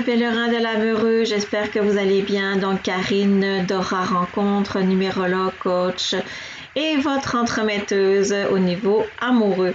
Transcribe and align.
chers 0.00 0.14
pèlerins 0.14 0.48
de 0.48 0.62
l'amoureux, 0.62 1.24
j'espère 1.24 1.70
que 1.70 1.78
vous 1.78 1.98
allez 1.98 2.22
bien. 2.22 2.56
Donc, 2.56 2.82
Karine 2.82 3.64
Dora 3.66 4.04
Rencontre, 4.04 4.80
numérologue, 4.80 5.52
coach 5.58 6.14
et 6.74 6.96
votre 6.96 7.36
entremetteuse 7.36 8.34
au 8.50 8.58
niveau 8.58 9.04
amoureux. 9.20 9.74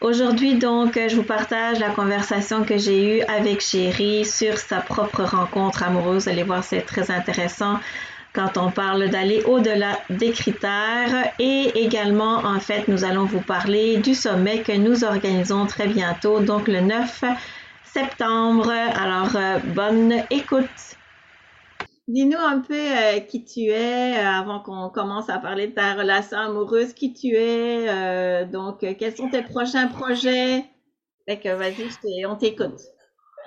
Aujourd'hui, 0.00 0.54
donc, 0.56 0.94
je 0.94 1.16
vous 1.16 1.22
partage 1.22 1.80
la 1.80 1.90
conversation 1.90 2.62
que 2.62 2.78
j'ai 2.78 3.18
eue 3.18 3.22
avec 3.22 3.60
Chérie 3.60 4.24
sur 4.24 4.58
sa 4.58 4.78
propre 4.78 5.22
rencontre 5.22 5.82
amoureuse. 5.82 6.24
Vous 6.24 6.30
allez 6.30 6.42
voir, 6.42 6.62
c'est 6.62 6.82
très 6.82 7.10
intéressant 7.10 7.78
quand 8.32 8.56
on 8.58 8.70
parle 8.70 9.08
d'aller 9.08 9.42
au-delà 9.44 9.98
des 10.10 10.30
critères. 10.30 11.32
Et 11.38 11.72
également, 11.74 12.36
en 12.44 12.60
fait, 12.60 12.86
nous 12.86 13.04
allons 13.04 13.24
vous 13.24 13.40
parler 13.40 13.96
du 13.96 14.14
sommet 14.14 14.58
que 14.60 14.72
nous 14.72 15.04
organisons 15.04 15.66
très 15.66 15.88
bientôt, 15.88 16.40
donc 16.40 16.68
le 16.68 16.80
9 16.80 17.24
septembre. 17.94 18.70
Alors, 18.70 19.36
euh, 19.36 19.58
bonne 19.72 20.24
écoute. 20.28 20.96
Dis-nous 22.08 22.38
un 22.38 22.58
peu 22.58 22.74
euh, 22.74 23.20
qui 23.20 23.44
tu 23.44 23.60
es 23.70 24.18
euh, 24.18 24.26
avant 24.26 24.58
qu'on 24.58 24.90
commence 24.90 25.30
à 25.30 25.38
parler 25.38 25.68
de 25.68 25.74
ta 25.74 25.94
relation 25.94 26.36
amoureuse, 26.36 26.92
qui 26.92 27.14
tu 27.14 27.28
es, 27.36 28.44
donc 28.46 28.80
quels 28.80 29.16
sont 29.16 29.30
tes 29.30 29.42
prochains 29.42 29.86
projets? 29.86 30.64
Fait 31.26 31.38
que 31.38 31.50
vas-y, 31.50 32.26
on 32.26 32.34
t'écoute. 32.34 32.80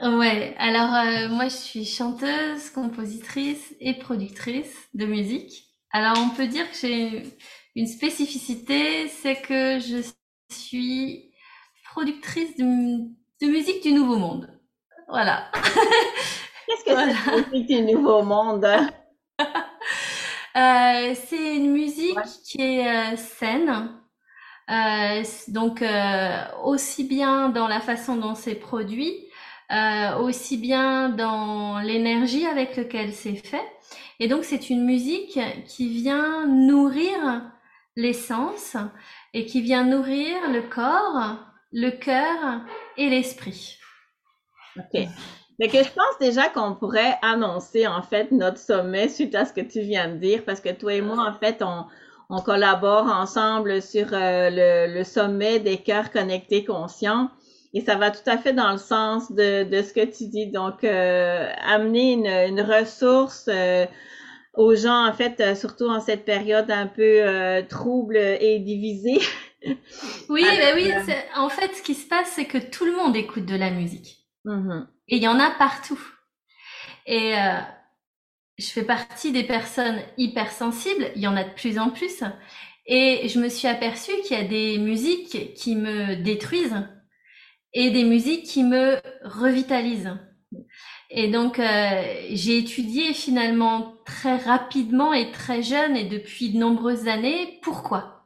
Ouais, 0.02 0.55
alors 0.58 1.30
moi 1.30 1.46
je 1.46 1.55
suis 1.55 1.86
chanteuse, 1.86 2.70
compositrice 2.74 3.76
et 3.82 3.96
productrice 3.96 4.74
de 4.94 5.05
musique. 5.05 5.66
Alors 5.91 6.18
on 6.18 6.30
peut 6.30 6.48
dire 6.48 6.70
que 6.72 6.77
j'ai 6.77 7.24
une 7.76 7.88
spécificité, 7.88 9.08
c'est 9.10 9.41
que 9.41 9.80
je 9.80 9.98
suis 10.49 11.32
productrice 11.91 12.55
de, 12.58 13.08
de 13.41 13.48
musique 13.48 13.84
du 13.84 13.93
Nouveau 13.93 14.18
Monde. 14.18 14.49
Voilà. 15.07 15.52
Qu'est-ce 15.54 16.84
que 16.84 16.90
c'est 16.90 16.96
la 16.96 17.48
musique 17.52 17.68
du 17.68 17.82
Nouveau 17.82 18.24
Monde? 18.24 18.68
Euh, 20.55 21.13
C'est 21.13 21.58
une 21.58 21.71
musique 21.71 22.18
qui 22.43 22.60
est 22.60 22.88
euh, 22.88 23.15
saine. 23.15 23.91
Euh, 24.71 25.24
donc 25.49 25.84
aussi 26.63 27.04
bien 27.04 27.49
dans 27.49 27.68
la 27.68 27.80
façon 27.80 28.15
dont 28.15 28.34
c'est 28.34 28.55
produit, 28.55 29.13
aussi 30.20 30.58
bien 30.58 31.10
dans 31.10 31.77
l'énergie 31.77 32.48
avec 32.48 32.76
laquelle 32.76 33.13
c'est 33.13 33.35
fait. 33.35 33.63
Et 34.20 34.27
donc 34.27 34.46
c'est 34.46 34.71
une 34.71 34.84
musique 34.84 35.40
qui 35.68 35.90
vient 35.90 36.48
nourrir 36.48 37.43
l'essence 37.96 38.76
et 39.35 39.46
qui 39.46 39.62
vient 39.62 39.84
nourrir 39.84 40.35
le 40.52 40.63
corps, 40.63 41.38
le 41.71 41.91
cœur 41.91 42.62
et 42.98 43.09
l'esprit. 43.09 43.77
OK. 44.77 45.07
Que 45.59 45.84
je 45.84 45.91
pense 45.91 46.20
déjà 46.20 46.49
qu'on 46.49 46.76
pourrait 46.76 47.17
annoncer 47.23 47.87
en 47.87 48.03
fait 48.03 48.31
notre 48.31 48.59
sommet 48.59 49.09
suite 49.09 49.34
à 49.34 49.45
ce 49.45 49.53
que 49.53 49.62
tu 49.62 49.81
viens 49.81 50.09
de 50.09 50.17
dire, 50.17 50.43
parce 50.45 50.62
que 50.62 50.70
toi 50.70 50.93
et 50.93 51.01
moi, 51.01 51.18
en 51.27 51.34
fait, 51.34 51.63
on, 51.63 51.85
on 52.29 52.41
collabore 52.41 53.05
ensemble 53.05 53.81
sur 53.81 54.07
euh, 54.13 54.49
le, 54.51 54.93
le, 54.93 55.03
sommet 55.03 55.59
des 55.59 55.77
cœurs 55.77 56.12
connectés 56.12 56.63
conscients. 56.63 57.29
Et 57.73 57.81
ça 57.81 57.95
va 57.95 58.12
tout 58.12 58.27
à 58.27 58.37
fait 58.37 58.53
dans 58.53 58.71
le 58.71 58.77
sens 58.77 59.31
de, 59.31 59.63
de 59.63 59.81
ce 59.81 59.93
que 59.93 60.05
tu 60.05 60.27
dis. 60.27 60.48
Donc, 60.51 60.84
euh, 60.84 61.49
amener 61.65 62.13
une, 62.13 62.27
une 62.27 62.62
ressource 62.62 63.49
euh, 63.51 63.85
aux 64.53 64.75
gens, 64.75 65.07
en 65.07 65.13
fait, 65.13 65.56
surtout 65.56 65.88
en 65.88 66.00
cette 66.00 66.25
période 66.25 66.69
un 66.72 66.88
peu 66.88 67.22
trouble 67.68 68.18
et 68.18 68.59
divisée. 68.59 69.19
oui, 70.30 70.44
ben 70.44 70.75
oui. 70.75 70.91
En 71.36 71.50
fait, 71.50 71.74
ce 71.75 71.81
qui 71.81 71.96
se 71.96 72.08
passe, 72.08 72.31
c'est 72.36 72.46
que 72.46 72.58
tout 72.58 72.86
le 72.86 72.96
monde 72.96 73.16
écoute 73.16 73.46
de 73.46 73.56
la 73.56 73.72
musique. 73.72 74.28
Mm-hmm. 74.46 74.88
Et 75.09 75.18
il 75.18 75.24
y 75.24 75.28
en 75.28 75.40
a 75.40 75.52
partout. 75.52 76.00
Et 77.06 77.38
euh, 77.38 77.59
je 78.58 78.68
fais 78.68 78.84
partie 78.84 79.31
des 79.31 79.44
personnes 79.44 80.00
hypersensibles, 80.18 81.12
il 81.16 81.22
y 81.22 81.28
en 81.28 81.38
a 81.38 81.44
de 81.44 81.54
plus 81.54 81.80
en 81.80 81.90
plus. 81.90 82.24
Et 82.86 83.28
je 83.28 83.40
me 83.40 83.50
suis 83.50 83.68
aperçue 83.68 84.12
qu'il 84.24 84.38
y 84.38 84.40
a 84.40 84.48
des 84.48 84.78
musiques 84.78 85.54
qui 85.54 85.76
me 85.76 86.16
détruisent 86.16 86.88
et 87.74 87.92
des 87.92 88.04
musiques 88.04 88.46
qui 88.46 88.64
me 88.64 88.98
revitalisent. 89.24 90.18
Et 91.10 91.30
donc, 91.30 91.60
euh, 91.60 92.02
j'ai 92.31 92.58
étudié 92.58 93.14
finalement 93.14 93.96
très 94.06 94.38
rapidement 94.38 95.14
et 95.14 95.31
très 95.31 95.62
jeune 95.62 95.96
et 95.96 96.06
depuis 96.06 96.52
de 96.52 96.58
nombreuses 96.58 97.08
années 97.08 97.60
pourquoi? 97.62 98.17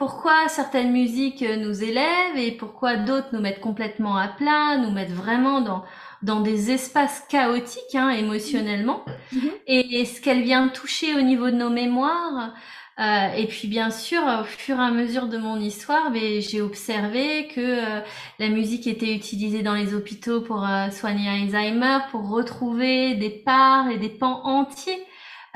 Pourquoi 0.00 0.48
certaines 0.48 0.92
musiques 0.92 1.42
nous 1.42 1.84
élèvent 1.84 2.38
et 2.38 2.52
pourquoi 2.52 2.96
d'autres 2.96 3.28
nous 3.34 3.40
mettent 3.42 3.60
complètement 3.60 4.16
à 4.16 4.28
plat, 4.28 4.78
nous 4.78 4.90
mettent 4.90 5.12
vraiment 5.12 5.60
dans, 5.60 5.84
dans 6.22 6.40
des 6.40 6.70
espaces 6.70 7.22
chaotiques 7.28 7.94
hein, 7.94 8.08
émotionnellement? 8.08 9.04
Mm-hmm. 9.34 9.50
Et, 9.66 10.04
ce 10.06 10.22
qu'elle 10.22 10.40
vient 10.40 10.68
toucher 10.68 11.14
au 11.16 11.20
niveau 11.20 11.50
de 11.50 11.56
nos 11.56 11.68
mémoires. 11.68 12.54
Euh, 12.98 13.32
et 13.36 13.46
puis 13.46 13.68
bien 13.68 13.90
sûr, 13.90 14.22
au 14.40 14.44
fur 14.44 14.78
et 14.78 14.82
à 14.82 14.90
mesure 14.90 15.26
de 15.26 15.36
mon 15.36 15.60
histoire, 15.60 16.10
ben, 16.10 16.40
j'ai 16.40 16.62
observé 16.62 17.48
que 17.48 17.60
euh, 17.60 18.00
la 18.38 18.48
musique 18.48 18.86
était 18.86 19.14
utilisée 19.14 19.62
dans 19.62 19.74
les 19.74 19.92
hôpitaux 19.92 20.40
pour 20.40 20.66
euh, 20.66 20.88
soigner 20.88 21.28
Alzheimer, 21.28 21.98
pour 22.10 22.26
retrouver 22.30 23.16
des 23.16 23.28
parts 23.28 23.90
et 23.90 23.98
des 23.98 24.08
pans 24.08 24.40
entiers 24.44 25.04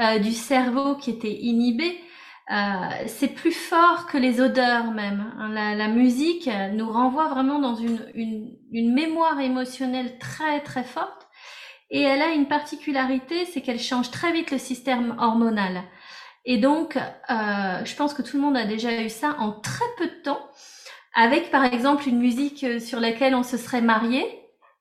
euh, 0.00 0.18
du 0.18 0.32
cerveau 0.32 0.96
qui 0.96 1.12
étaient 1.12 1.32
inhibés. 1.32 1.98
Euh, 2.50 3.04
c'est 3.06 3.28
plus 3.28 3.52
fort 3.52 4.06
que 4.06 4.18
les 4.18 4.40
odeurs 4.40 4.90
même. 4.90 5.32
Hein. 5.38 5.48
La, 5.50 5.74
la, 5.74 5.88
musique 5.88 6.50
nous 6.74 6.90
renvoie 6.90 7.28
vraiment 7.28 7.58
dans 7.58 7.74
une, 7.74 8.06
une, 8.14 8.58
une, 8.70 8.92
mémoire 8.92 9.40
émotionnelle 9.40 10.18
très 10.18 10.60
très 10.60 10.84
forte. 10.84 11.26
Et 11.90 12.02
elle 12.02 12.20
a 12.20 12.32
une 12.32 12.46
particularité, 12.46 13.46
c'est 13.46 13.62
qu'elle 13.62 13.80
change 13.80 14.10
très 14.10 14.32
vite 14.32 14.50
le 14.50 14.58
système 14.58 15.16
hormonal. 15.18 15.84
Et 16.44 16.58
donc, 16.58 16.96
euh, 16.96 17.84
je 17.84 17.96
pense 17.96 18.12
que 18.12 18.22
tout 18.22 18.36
le 18.36 18.42
monde 18.42 18.56
a 18.56 18.66
déjà 18.66 19.00
eu 19.00 19.08
ça 19.08 19.36
en 19.38 19.52
très 19.52 19.84
peu 19.96 20.06
de 20.06 20.22
temps, 20.22 20.50
avec 21.14 21.50
par 21.50 21.64
exemple 21.64 22.08
une 22.08 22.18
musique 22.18 22.66
sur 22.80 23.00
laquelle 23.00 23.34
on 23.34 23.42
se 23.42 23.56
serait 23.56 23.80
marié. 23.80 24.22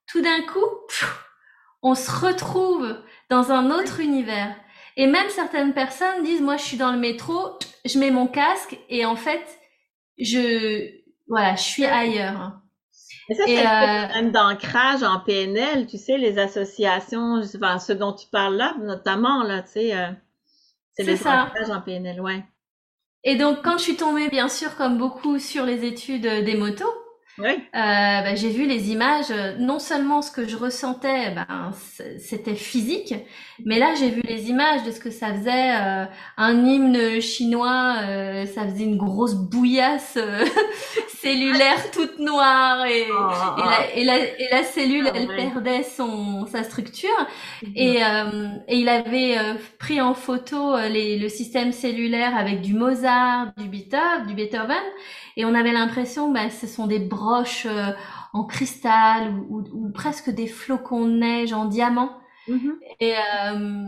Tout 0.08 0.22
d'un 0.22 0.42
coup, 0.42 0.66
on 1.82 1.96
se 1.96 2.12
retrouve 2.12 2.98
dans 3.30 3.52
un 3.52 3.72
autre 3.72 4.02
univers. 4.02 4.54
Et 4.96 5.08
même 5.08 5.30
certaines 5.30 5.74
personnes 5.74 6.24
disent, 6.24 6.42
moi, 6.42 6.58
je 6.58 6.64
suis 6.64 6.78
dans 6.78 6.92
le 6.92 7.00
métro, 7.00 7.58
je 7.86 7.98
mets 7.98 8.12
mon 8.12 8.28
casque 8.28 8.78
et 8.90 9.06
en 9.06 9.16
fait, 9.16 9.44
je, 10.18 10.90
voilà, 11.28 11.56
je 11.56 11.64
suis 11.64 11.86
ailleurs. 11.86 12.60
Mais 13.30 13.36
ça, 13.36 13.44
c'est 13.48 13.66
un 13.66 14.08
problème 14.08 14.32
d'ancrage 14.32 15.02
en 15.02 15.20
PNL, 15.20 15.88
tu 15.88 15.98
sais, 15.98 16.18
les 16.18 16.38
associations, 16.38 17.42
enfin, 17.56 17.80
ce 17.80 17.94
dont 17.94 18.14
tu 18.14 18.28
parles 18.28 18.56
là, 18.56 18.76
notamment, 18.82 19.44
là, 19.44 19.62
tu 19.62 19.72
sais, 19.72 19.96
euh, 19.96 20.12
c'est 20.94 21.04
les 21.04 21.20
ancrages 21.26 21.70
en 21.70 21.82
PNL, 21.82 22.22
ouais. 22.22 22.44
Et 23.24 23.36
donc, 23.36 23.64
quand 23.64 23.78
je 23.78 23.84
suis 23.84 23.96
tombée, 23.96 24.30
bien 24.30 24.50
sûr, 24.50 24.76
comme 24.76 24.98
beaucoup, 24.98 25.40
sur 25.40 25.66
les 25.66 25.86
études 25.86 26.28
des 26.28 26.56
motos, 26.56 26.94
oui. 27.40 27.50
Euh, 27.50 27.58
bah, 27.74 28.36
j'ai 28.36 28.50
vu 28.50 28.68
les 28.68 28.92
images, 28.92 29.34
non 29.58 29.80
seulement 29.80 30.22
ce 30.22 30.32
que 30.32 30.48
je 30.48 30.56
ressentais, 30.56 31.32
ben, 31.32 31.72
c'était 32.20 32.54
physique, 32.54 33.16
mais 33.66 33.80
là 33.80 33.96
j'ai 33.98 34.10
vu 34.10 34.22
les 34.22 34.50
images 34.50 34.84
de 34.84 34.92
ce 34.92 35.00
que 35.00 35.10
ça 35.10 35.34
faisait, 35.34 35.76
euh, 35.76 36.06
un 36.38 36.66
hymne 36.66 37.20
chinois, 37.22 37.96
euh, 38.04 38.46
ça 38.46 38.68
faisait 38.68 38.84
une 38.84 38.98
grosse 38.98 39.34
bouillasse 39.34 40.20
cellulaire 41.22 41.90
toute 41.92 42.20
noire 42.20 42.86
et, 42.86 43.08
oh, 43.12 43.16
oh, 43.18 43.62
et, 43.62 43.64
la, 43.64 43.96
et, 43.96 44.04
la, 44.04 44.18
et, 44.20 44.48
la, 44.52 44.64
cellule, 44.64 45.10
elle 45.16 45.28
perdait 45.28 45.82
son, 45.82 46.46
sa 46.46 46.64
structure. 46.64 47.10
Mhm. 47.64 47.72
Et, 47.76 47.98
et 48.68 48.78
il 48.78 48.90
avait 48.90 49.38
pris 49.80 50.02
en 50.02 50.14
photo 50.14 50.78
les, 50.90 51.18
le 51.18 51.30
système 51.30 51.72
cellulaire 51.72 52.38
avec 52.38 52.62
du 52.62 52.76
Mozart, 52.76 53.54
du 53.58 53.70
Beethoven, 53.70 54.28
du 54.28 54.36
Beethoven 54.36 54.84
et 55.36 55.46
on 55.46 55.56
avait 55.56 55.72
l'impression, 55.72 56.32
bah, 56.32 56.50
ce 56.50 56.68
sont 56.68 56.86
des 56.86 57.00
broches 57.00 57.23
euh, 57.66 57.92
en 58.34 58.46
cristal 58.46 59.34
ou, 59.50 59.64
ou, 59.74 59.92
presque 59.92 60.30
des 60.30 60.48
flocons 60.48 61.06
de 61.06 61.18
neige 61.18 61.54
en 61.54 61.66
diamant. 61.66 62.18
Mm-hmm. 62.48 62.74
Et, 63.00 63.16
euh, 63.16 63.86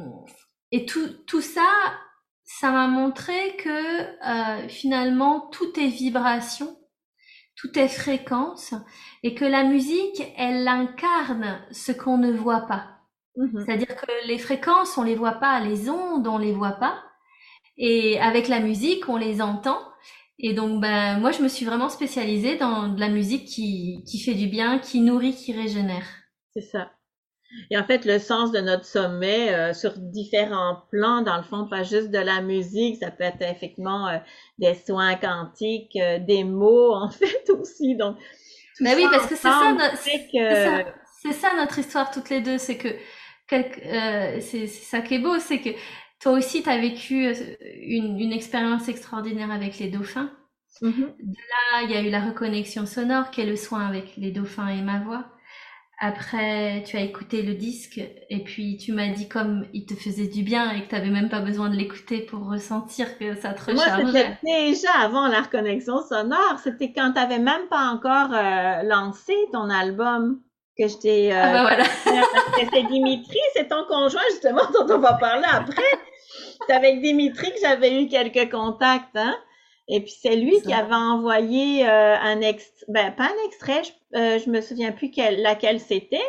et 0.71 0.85
tout, 0.85 1.07
tout 1.27 1.41
ça, 1.41 1.67
ça 2.43 2.71
m'a 2.71 2.87
montré 2.87 3.57
que 3.57 3.69
euh, 3.69 4.67
finalement 4.67 5.49
tout 5.51 5.79
est 5.79 5.87
vibration, 5.87 6.77
tout 7.55 7.77
est 7.77 7.87
fréquence, 7.87 8.73
et 9.23 9.33
que 9.35 9.45
la 9.45 9.63
musique, 9.63 10.23
elle 10.37 10.67
incarne 10.67 11.59
ce 11.71 11.91
qu'on 11.91 12.17
ne 12.17 12.31
voit 12.31 12.67
pas. 12.67 12.87
Mm-hmm. 13.37 13.65
C'est-à-dire 13.65 13.95
que 13.95 14.27
les 14.27 14.37
fréquences, 14.37 14.97
on 14.97 15.03
les 15.03 15.15
voit 15.15 15.33
pas, 15.33 15.59
les 15.59 15.89
ondes, 15.89 16.27
on 16.27 16.37
les 16.37 16.53
voit 16.53 16.73
pas, 16.73 17.03
et 17.77 18.19
avec 18.19 18.47
la 18.47 18.59
musique, 18.59 19.09
on 19.09 19.17
les 19.17 19.41
entend. 19.41 19.79
Et 20.39 20.53
donc, 20.53 20.81
ben, 20.81 21.19
moi, 21.19 21.31
je 21.31 21.41
me 21.41 21.47
suis 21.47 21.65
vraiment 21.65 21.89
spécialisée 21.89 22.57
dans 22.57 22.89
de 22.89 22.99
la 22.99 23.09
musique 23.09 23.45
qui, 23.45 24.03
qui 24.05 24.19
fait 24.19 24.33
du 24.33 24.47
bien, 24.47 24.79
qui 24.79 24.99
nourrit, 24.99 25.35
qui 25.35 25.53
régénère. 25.53 26.05
C'est 26.53 26.61
ça. 26.61 26.91
Et 27.71 27.77
en 27.77 27.83
fait, 27.83 28.05
le 28.05 28.19
sens 28.19 28.51
de 28.51 28.59
notre 28.59 28.85
sommet 28.85 29.53
euh, 29.53 29.73
sur 29.73 29.93
différents 29.97 30.83
plans, 30.91 31.21
dans 31.21 31.37
le 31.37 31.43
fond, 31.43 31.67
pas 31.67 31.83
juste 31.83 32.09
de 32.09 32.19
la 32.19 32.41
musique, 32.41 32.97
ça 32.97 33.11
peut 33.11 33.23
être 33.23 33.41
effectivement 33.41 34.07
euh, 34.07 34.17
des 34.57 34.73
soins 34.73 35.15
quantiques, 35.15 35.95
euh, 35.95 36.19
des 36.19 36.43
mots, 36.43 36.93
en 36.93 37.09
fait, 37.11 37.49
aussi. 37.49 37.95
Donc, 37.95 38.17
ben 38.81 38.93
oui, 38.95 39.07
parce 39.09 39.27
que 39.27 39.35
c'est 39.35 39.41
ça, 39.41 39.77
c'est 39.95 41.31
ça, 41.31 41.49
ça, 41.49 41.55
notre 41.55 41.79
histoire 41.79 42.11
toutes 42.11 42.29
les 42.29 42.41
deux, 42.41 42.57
c'est 42.57 42.77
que 42.77 42.89
c'est 43.47 44.67
ça 44.67 44.99
qui 44.99 45.15
est 45.15 45.19
beau, 45.19 45.39
c'est 45.39 45.59
que 45.59 45.69
toi 46.25 46.33
aussi, 46.33 46.63
tu 46.63 46.69
as 46.69 46.79
vécu 46.79 47.31
une, 47.83 48.19
une 48.19 48.31
expérience 48.31 48.89
extraordinaire 48.89 49.51
avec 49.51 49.77
les 49.77 49.89
dauphins. 49.89 50.31
Mm-hmm. 50.81 51.05
là, 51.19 51.83
il 51.83 51.91
y 51.91 51.93
a 51.93 52.01
eu 52.01 52.09
la 52.09 52.19
reconnexion 52.19 52.87
sonore, 52.87 53.29
qui 53.29 53.41
est 53.41 53.45
le 53.45 53.55
soin 53.55 53.85
avec 53.85 54.17
les 54.17 54.31
dauphins 54.31 54.69
et 54.69 54.81
ma 54.81 55.01
voix. 55.01 55.25
Après, 55.99 56.83
tu 56.83 56.97
as 56.97 57.01
écouté 57.01 57.43
le 57.43 57.53
disque 57.53 58.01
et 58.31 58.43
puis 58.43 58.77
tu 58.77 58.91
m'as 58.91 59.09
dit 59.09 59.29
comme 59.29 59.67
il 59.71 59.85
te 59.85 59.93
faisait 59.93 60.25
du 60.25 60.41
bien 60.41 60.71
et 60.71 60.81
que 60.81 60.89
tu 60.89 60.95
n'avais 60.95 61.11
même 61.11 61.29
pas 61.29 61.41
besoin 61.41 61.69
de 61.69 61.75
l'écouter 61.75 62.21
pour 62.21 62.49
ressentir 62.49 63.19
que 63.19 63.35
ça 63.35 63.53
te 63.53 63.71
rechargeait. 63.71 64.03
Moi, 64.03 64.11
c'était 64.11 64.35
déjà 64.41 64.93
avant 64.99 65.27
la 65.27 65.43
reconnexion 65.43 66.01
sonore. 66.01 66.57
C'était 66.63 66.91
quand 66.91 67.11
tu 67.11 67.19
n'avais 67.19 67.37
même 67.37 67.67
pas 67.69 67.91
encore 67.91 68.33
euh, 68.33 68.81
lancé 68.81 69.35
ton 69.53 69.69
album 69.69 70.41
que 70.75 70.87
je 70.87 70.97
t'ai... 70.97 71.31
Euh, 71.31 71.39
ah 71.39 71.53
ben 71.53 71.61
voilà. 71.61 71.83
c'est 72.73 72.83
Dimitri, 72.87 73.39
c'est 73.53 73.67
ton 73.67 73.85
conjoint 73.87 74.21
justement 74.31 74.63
dont 74.73 74.91
on 74.91 74.97
va 74.97 75.13
parler 75.13 75.47
après. 75.49 75.83
C'est 76.67 76.73
avec 76.73 77.01
Dimitri 77.01 77.51
que 77.51 77.59
j'avais 77.61 78.01
eu 78.01 78.07
quelques 78.07 78.51
contacts, 78.51 79.15
hein? 79.15 79.35
Et 79.87 80.01
puis 80.01 80.13
c'est 80.19 80.35
lui 80.35 80.61
qui 80.61 80.73
avait 80.73 80.95
envoyé 80.95 81.87
euh, 81.87 82.17
un 82.17 82.41
extrait, 82.41 82.85
ben 82.87 83.11
pas 83.11 83.25
un 83.25 83.45
extrait, 83.47 83.83
je, 83.83 84.19
euh, 84.19 84.39
je 84.39 84.49
me 84.49 84.61
souviens 84.61 84.91
plus 84.91 85.11
quel, 85.11 85.41
laquelle 85.43 85.79
c'était, 85.79 86.23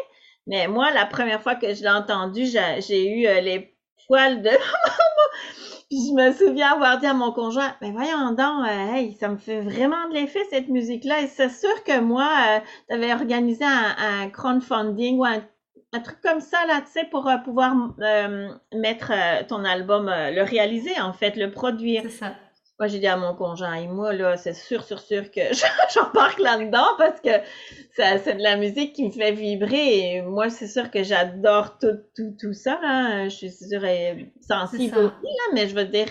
mais 0.46 0.68
moi 0.68 0.90
la 0.90 1.06
première 1.06 1.40
fois 1.42 1.54
que 1.54 1.72
je 1.72 1.82
l'ai 1.82 1.88
entendu, 1.88 2.44
j'ai 2.44 3.08
eu 3.08 3.26
euh, 3.26 3.40
les 3.40 3.74
poils 4.06 4.42
de 4.42 4.50
Puis 5.88 6.08
je 6.08 6.14
me 6.14 6.32
souviens 6.32 6.72
avoir 6.72 6.98
dit 6.98 7.06
à 7.06 7.14
mon 7.14 7.32
conjoint, 7.32 7.74
mais 7.80 7.92
voyons 7.92 8.32
donc, 8.32 8.66
hey, 8.66 9.14
ça 9.20 9.28
me 9.28 9.38
fait 9.38 9.60
vraiment 9.60 10.08
de 10.08 10.14
l'effet 10.14 10.44
cette 10.50 10.68
musique-là. 10.68 11.20
Et 11.20 11.28
c'est 11.28 11.48
sûr 11.48 11.84
que 11.84 12.00
moi, 12.00 12.60
tu 12.88 12.94
avais 12.96 13.12
organisé 13.12 13.64
un, 13.64 13.94
un 13.96 14.28
crowdfunding 14.28 15.18
ou 15.18 15.24
un, 15.24 15.44
un, 15.96 16.00
truc 16.00 16.20
comme 16.22 16.40
ça 16.40 16.58
là, 16.66 16.80
tu 16.80 16.92
sais, 16.92 17.04
pour 17.10 17.30
pouvoir 17.44 17.74
mettre 18.74 19.12
ton 19.46 19.64
album, 19.64 20.06
le 20.06 20.42
réaliser 20.42 21.00
en 21.00 21.12
fait, 21.12 21.36
le 21.36 21.50
produire. 21.50 22.02
C'est 22.04 22.10
ça. 22.10 22.34
Moi, 22.78 22.88
j'ai 22.88 22.98
dit 22.98 23.06
à 23.06 23.16
mon 23.16 23.34
conjoint, 23.34 23.72
et 23.72 23.86
moi, 23.88 24.12
là, 24.12 24.36
c'est 24.36 24.52
sûr, 24.52 24.84
sûr, 24.84 25.00
sûr 25.00 25.30
que 25.30 25.40
j'embarque 25.94 26.38
là-dedans 26.38 26.86
parce 26.98 27.20
que 27.20 27.30
c'est 27.94 28.36
de 28.36 28.42
la 28.42 28.56
musique 28.56 28.92
qui 28.92 29.06
me 29.06 29.10
fait 29.10 29.32
vibrer. 29.32 30.16
Et 30.16 30.22
moi, 30.22 30.50
c'est 30.50 30.66
sûr 30.66 30.90
que 30.90 31.02
j'adore 31.02 31.78
tout, 31.78 31.96
tout, 32.14 32.36
tout 32.38 32.52
ça. 32.52 32.78
Là. 32.82 33.30
Je 33.30 33.34
suis 33.34 33.50
sûre 33.50 33.82
et 33.86 34.30
sensible 34.42 34.98
aussi, 34.98 35.24
là, 35.24 35.54
mais 35.54 35.68
je 35.68 35.74
veux 35.74 35.86
dire. 35.86 36.08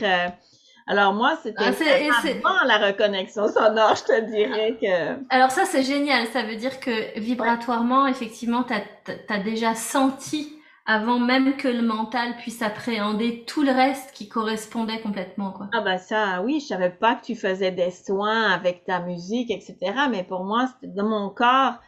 Alors 0.88 1.14
moi, 1.14 1.38
c'était 1.42 1.64
ah, 1.64 2.64
la 2.68 2.78
reconnexion 2.78 3.48
sonore, 3.48 3.96
je 3.96 4.04
te 4.04 4.22
dirais 4.30 4.78
que... 4.80 5.34
Alors 5.34 5.50
ça, 5.50 5.66
c'est 5.66 5.82
génial. 5.82 6.28
Ça 6.28 6.44
veut 6.44 6.56
dire 6.56 6.80
que 6.80 7.20
vibratoirement, 7.20 8.06
effectivement, 8.06 8.64
tu 8.64 8.74
as, 8.74 8.84
as, 9.30 9.40
déjà 9.40 9.74
senti 9.74 10.56
avant 10.86 11.18
même 11.18 11.58
que 11.58 11.68
le 11.68 11.82
mental 11.82 12.36
puisse 12.38 12.62
appréhender 12.62 13.44
tout 13.48 13.64
le 13.64 13.72
reste 13.72 14.12
qui 14.12 14.30
correspondait 14.30 15.02
complètement 15.02 15.52
quoi. 15.52 15.68
Ah 15.74 15.82
ben 15.82 15.98
ça 15.98 16.44
oui, 16.44 16.60
je 16.60 16.68
savais 16.68 16.92
pas 16.92 17.16
que 17.16 17.26
tu 17.26 17.36
faisais 17.36 17.72
des 17.72 17.90
soins 17.90 18.52
avec 18.52 18.86
ta 18.86 19.00
musique 19.00 19.50
etc. 19.50 19.78
Mais 20.12 20.24
pour 20.24 20.44
moi 20.44 20.68
c'était 20.68 20.94
dans 20.94 21.10
mon 21.10 21.30
corps. 21.32 21.80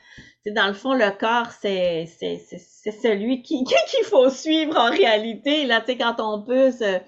C'est 0.43 0.51
dans 0.51 0.65
le 0.65 0.73
fond 0.73 0.95
le 0.95 1.11
corps 1.11 1.51
c'est 1.61 2.07
c'est 2.19 2.41
c'est 2.47 2.91
celui 2.91 3.41
qui 3.43 3.63
qu'il 3.65 4.05
faut 4.05 4.31
suivre 4.31 4.75
en 4.75 4.89
réalité 4.89 5.65
là 5.65 5.81
tu 5.81 5.91
sais 5.91 5.97
quand 5.99 6.15
on 6.17 6.41
peut 6.41 6.71
se 6.71 6.99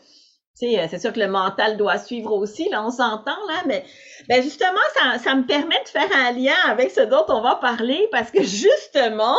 c'est 0.59 0.99
sûr 0.99 1.13
que 1.13 1.19
le 1.19 1.27
mental 1.27 1.77
doit 1.77 1.97
suivre 1.97 2.33
aussi, 2.33 2.69
là, 2.69 2.83
on 2.83 2.89
s'entend, 2.89 3.37
là, 3.47 3.63
mais 3.65 3.85
ben 4.27 4.43
justement, 4.43 4.79
ça, 4.95 5.17
ça 5.17 5.35
me 5.35 5.45
permet 5.45 5.81
de 5.83 5.89
faire 5.89 6.09
un 6.13 6.31
lien 6.31 6.55
avec 6.65 6.91
ce 6.91 7.01
dont 7.01 7.25
on 7.29 7.41
va 7.41 7.55
parler 7.55 8.07
parce 8.11 8.31
que 8.31 8.43
justement, 8.43 9.37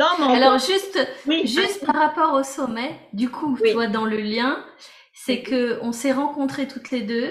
alors 0.00 0.58
juste, 0.58 0.98
juste 1.44 1.86
par 1.86 1.96
rapport 1.96 2.34
au 2.34 2.42
sommet, 2.42 2.98
du 3.12 3.30
coup, 3.30 3.56
tu 3.62 3.72
vois, 3.72 3.86
dans 3.86 4.04
le 4.04 4.18
lien, 4.18 4.64
c'est 5.12 5.42
que 5.42 5.78
on 5.82 5.92
s'est 5.92 6.12
rencontrés 6.12 6.66
toutes 6.66 6.90
les 6.90 7.02
deux 7.02 7.30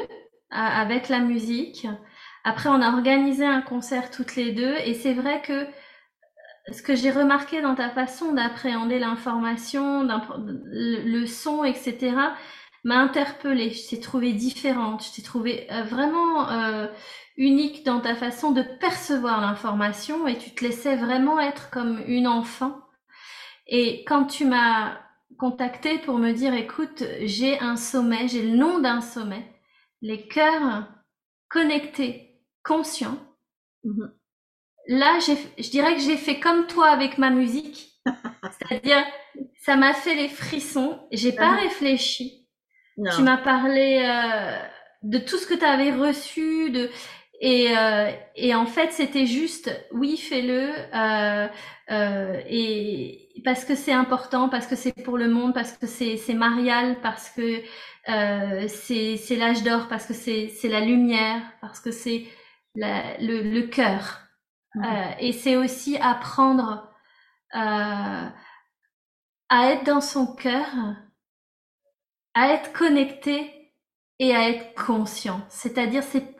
avec 0.51 1.09
la 1.09 1.19
musique. 1.19 1.87
Après, 2.43 2.69
on 2.69 2.81
a 2.81 2.91
organisé 2.91 3.45
un 3.45 3.61
concert 3.61 4.11
toutes 4.11 4.35
les 4.35 4.51
deux, 4.51 4.75
et 4.85 4.93
c'est 4.93 5.13
vrai 5.13 5.41
que 5.41 5.67
ce 6.71 6.81
que 6.81 6.95
j'ai 6.95 7.11
remarqué 7.11 7.61
dans 7.61 7.75
ta 7.75 7.89
façon 7.89 8.33
d'appréhender 8.33 8.99
l'information, 8.99 10.07
le 10.71 11.25
son, 11.25 11.63
etc., 11.63 12.15
m'a 12.85 12.99
interpellée. 12.99 13.71
Je 13.71 13.89
t'ai 13.89 13.99
trouvée 13.99 14.31
différente. 14.31 15.03
Je 15.03 15.15
t'ai 15.15 15.21
trouvée 15.21 15.67
euh, 15.71 15.83
vraiment 15.83 16.49
euh, 16.49 16.87
unique 17.35 17.83
dans 17.83 17.99
ta 17.99 18.15
façon 18.15 18.51
de 18.51 18.61
percevoir 18.79 19.41
l'information 19.41 20.27
et 20.27 20.37
tu 20.37 20.51
te 20.51 20.63
laissais 20.63 20.95
vraiment 20.95 21.39
être 21.39 21.69
comme 21.71 22.01
une 22.07 22.27
enfant. 22.27 22.79
Et 23.67 24.05
quand 24.05 24.25
tu 24.25 24.45
m'as 24.45 24.99
contacté 25.37 25.97
pour 25.97 26.17
me 26.17 26.31
dire, 26.31 26.53
écoute, 26.53 27.03
j'ai 27.23 27.59
un 27.59 27.75
sommet, 27.75 28.27
j'ai 28.27 28.43
le 28.43 28.55
nom 28.55 28.79
d'un 28.79 29.01
sommet, 29.01 29.51
les 30.01 30.27
cœurs 30.27 30.87
connectés, 31.49 32.39
conscients. 32.63 33.17
Mhm. 33.83 34.13
Là, 34.87 35.17
je 35.19 35.69
dirais 35.69 35.95
que 35.95 36.01
j'ai 36.01 36.17
fait 36.17 36.39
comme 36.39 36.67
toi 36.67 36.89
avec 36.89 37.17
ma 37.17 37.31
musique. 37.31 37.99
C'est-à-dire, 38.43 39.03
ça 39.61 39.75
m'a 39.75 39.93
fait 39.95 40.13
les 40.13 40.29
frissons. 40.29 40.99
J'ai 41.11 41.33
pas 41.33 41.53
mhm. 41.53 42.44
Tu 43.09 43.21
m'as 43.21 43.37
parlé 43.37 44.01
euh, 44.03 44.57
de 45.03 45.17
tout 45.19 45.37
ce 45.37 45.45
que 45.47 45.53
tu 45.53 45.65
avais 45.65 45.91
reçu, 45.91 46.71
de 46.71 46.89
et, 47.41 47.77
euh, 47.77 48.11
et 48.35 48.55
en 48.55 48.65
fait, 48.65 48.91
c'était 48.93 49.25
juste, 49.25 49.69
oui, 49.91 50.17
fais-le, 50.17 50.71
euh, 50.95 51.47
euh, 51.91 52.41
et 52.47 53.29
parce 53.43 53.65
que 53.65 53.75
c'est 53.75 53.91
important, 53.93 54.49
parce 54.49 54.67
que 54.67 54.75
c'est 54.75 54.93
pour 55.03 55.17
le 55.17 55.27
monde, 55.29 55.53
parce 55.53 55.73
que 55.73 55.85
c'est 55.87 56.17
c'est 56.17 56.33
marial, 56.33 56.97
parce 57.01 57.29
que 57.29 57.61
euh, 58.09 58.67
c'est 58.69 59.17
c'est 59.17 59.35
l'âge 59.35 59.63
d'or, 59.63 59.87
parce 59.89 60.05
que 60.05 60.13
c'est 60.13 60.47
c'est 60.49 60.69
la 60.69 60.79
lumière, 60.79 61.41
parce 61.61 61.79
que 61.81 61.91
c'est 61.91 62.25
le 62.75 63.41
le 63.51 63.61
cœur, 63.67 64.21
mmh. 64.75 64.83
euh, 64.85 65.11
et 65.19 65.33
c'est 65.33 65.57
aussi 65.57 65.97
apprendre 65.97 66.89
euh, 67.55 68.29
à 69.49 69.71
être 69.71 69.83
dans 69.85 70.01
son 70.01 70.35
cœur, 70.35 70.67
à 72.35 72.49
être 72.49 72.73
connecté 72.73 73.71
et 74.19 74.35
à 74.35 74.49
être 74.49 74.75
conscient. 74.75 75.41
C'est-à-dire, 75.49 76.03
c'est 76.03 76.35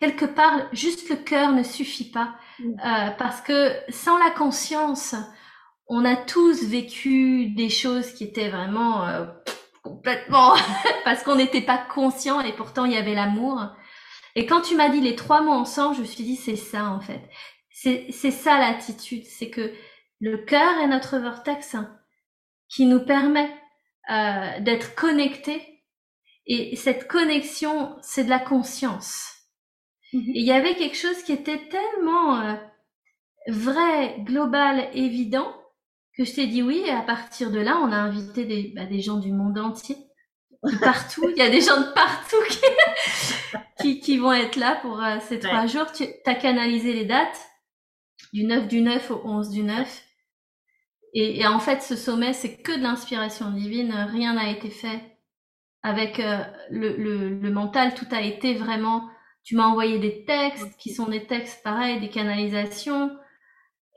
quelque 0.00 0.26
part, 0.26 0.68
juste 0.72 1.08
le 1.10 1.16
cœur 1.16 1.52
ne 1.52 1.62
suffit 1.62 2.10
pas. 2.10 2.34
Mm. 2.60 2.74
Euh, 2.84 3.10
parce 3.18 3.40
que 3.40 3.72
sans 3.88 4.18
la 4.18 4.30
conscience, 4.30 5.16
on 5.88 6.04
a 6.04 6.16
tous 6.16 6.64
vécu 6.64 7.46
des 7.50 7.68
choses 7.68 8.12
qui 8.12 8.24
étaient 8.24 8.50
vraiment 8.50 9.06
euh, 9.08 9.26
complètement... 9.82 10.54
parce 11.04 11.22
qu'on 11.22 11.36
n'était 11.36 11.62
pas 11.62 11.78
conscient 11.78 12.40
et 12.40 12.52
pourtant 12.52 12.84
il 12.84 12.92
y 12.92 12.96
avait 12.96 13.14
l'amour. 13.14 13.60
Et 14.36 14.46
quand 14.46 14.60
tu 14.60 14.76
m'as 14.76 14.88
dit 14.88 15.00
les 15.00 15.16
trois 15.16 15.42
mots 15.42 15.52
ensemble, 15.52 15.96
je 15.96 16.00
me 16.02 16.06
suis 16.06 16.24
dit 16.24 16.36
c'est 16.36 16.56
ça 16.56 16.86
en 16.86 17.00
fait. 17.00 17.28
C'est 17.70 18.30
ça 18.30 18.58
l'attitude, 18.58 19.24
c'est 19.26 19.50
que 19.50 19.72
le 20.20 20.38
cœur 20.38 20.78
est 20.78 20.86
notre 20.86 21.18
vortex 21.18 21.76
qui 22.68 22.86
nous 22.86 23.04
permet 23.04 23.50
euh, 24.10 24.60
d'être 24.60 24.94
connectés. 24.94 25.82
Et 26.46 26.76
cette 26.76 27.08
connexion, 27.08 27.96
c'est 28.02 28.24
de 28.24 28.30
la 28.30 28.38
conscience. 28.38 29.30
Mhm. 30.12 30.32
il 30.34 30.44
y 30.44 30.52
avait 30.52 30.76
quelque 30.76 30.96
chose 30.96 31.22
qui 31.24 31.32
était 31.32 31.68
tellement 31.68 32.40
euh, 32.40 32.54
vrai, 33.48 34.16
global, 34.20 34.88
évident, 34.94 35.52
que 36.16 36.24
je 36.24 36.34
t'ai 36.34 36.46
dit 36.46 36.62
oui, 36.62 36.82
et 36.86 36.90
à 36.90 37.02
partir 37.02 37.50
de 37.50 37.58
là, 37.58 37.78
on 37.82 37.90
a 37.90 37.96
invité 37.96 38.44
des, 38.44 38.72
bah, 38.76 38.86
des 38.86 39.00
gens 39.00 39.18
du 39.18 39.32
monde 39.32 39.58
entier, 39.58 39.96
de 40.62 40.76
partout. 40.78 41.28
Il 41.30 41.38
y 41.38 41.42
a 41.42 41.50
des 41.50 41.60
gens 41.60 41.80
de 41.80 41.92
partout 41.92 42.36
qui, 43.80 44.00
qui, 44.00 44.18
vont 44.18 44.32
être 44.32 44.56
là 44.56 44.78
pour 44.82 45.02
euh, 45.02 45.18
ces 45.28 45.40
trois 45.40 45.66
jours. 45.66 45.90
Tu 45.92 46.04
as 46.24 46.34
canalisé 46.34 46.92
les 46.92 47.04
dates 47.04 47.40
du 48.32 48.44
9 48.44 48.68
du 48.68 48.80
9 48.80 49.10
au 49.10 49.20
11 49.24 49.50
du 49.50 49.62
9. 49.62 50.02
Et, 51.14 51.46
en 51.46 51.60
fait, 51.60 51.80
ce 51.80 51.96
sommet, 51.96 52.32
c'est 52.32 52.56
que 52.56 52.76
de 52.76 52.82
l'inspiration 52.82 53.50
divine. 53.50 53.92
Rien 54.10 54.34
n'a 54.34 54.50
été 54.50 54.68
fait 54.68 55.00
avec 55.82 56.18
euh, 56.18 56.42
le 56.70 57.50
mental. 57.50 57.94
Tout 57.94 58.08
a 58.10 58.20
été 58.20 58.54
vraiment 58.54 59.08
tu 59.44 59.56
m'as 59.56 59.66
envoyé 59.66 59.98
des 59.98 60.24
textes 60.24 60.76
qui 60.78 60.92
sont 60.92 61.06
des 61.06 61.26
textes 61.26 61.62
pareils, 61.62 62.00
des 62.00 62.08
canalisations. 62.08 63.16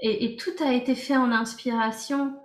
Et, 0.02 0.36
tout 0.36 0.64
a 0.64 0.74
été 0.74 0.94
fait 0.94 1.18
en 1.18 1.32
inspiration 1.32 2.38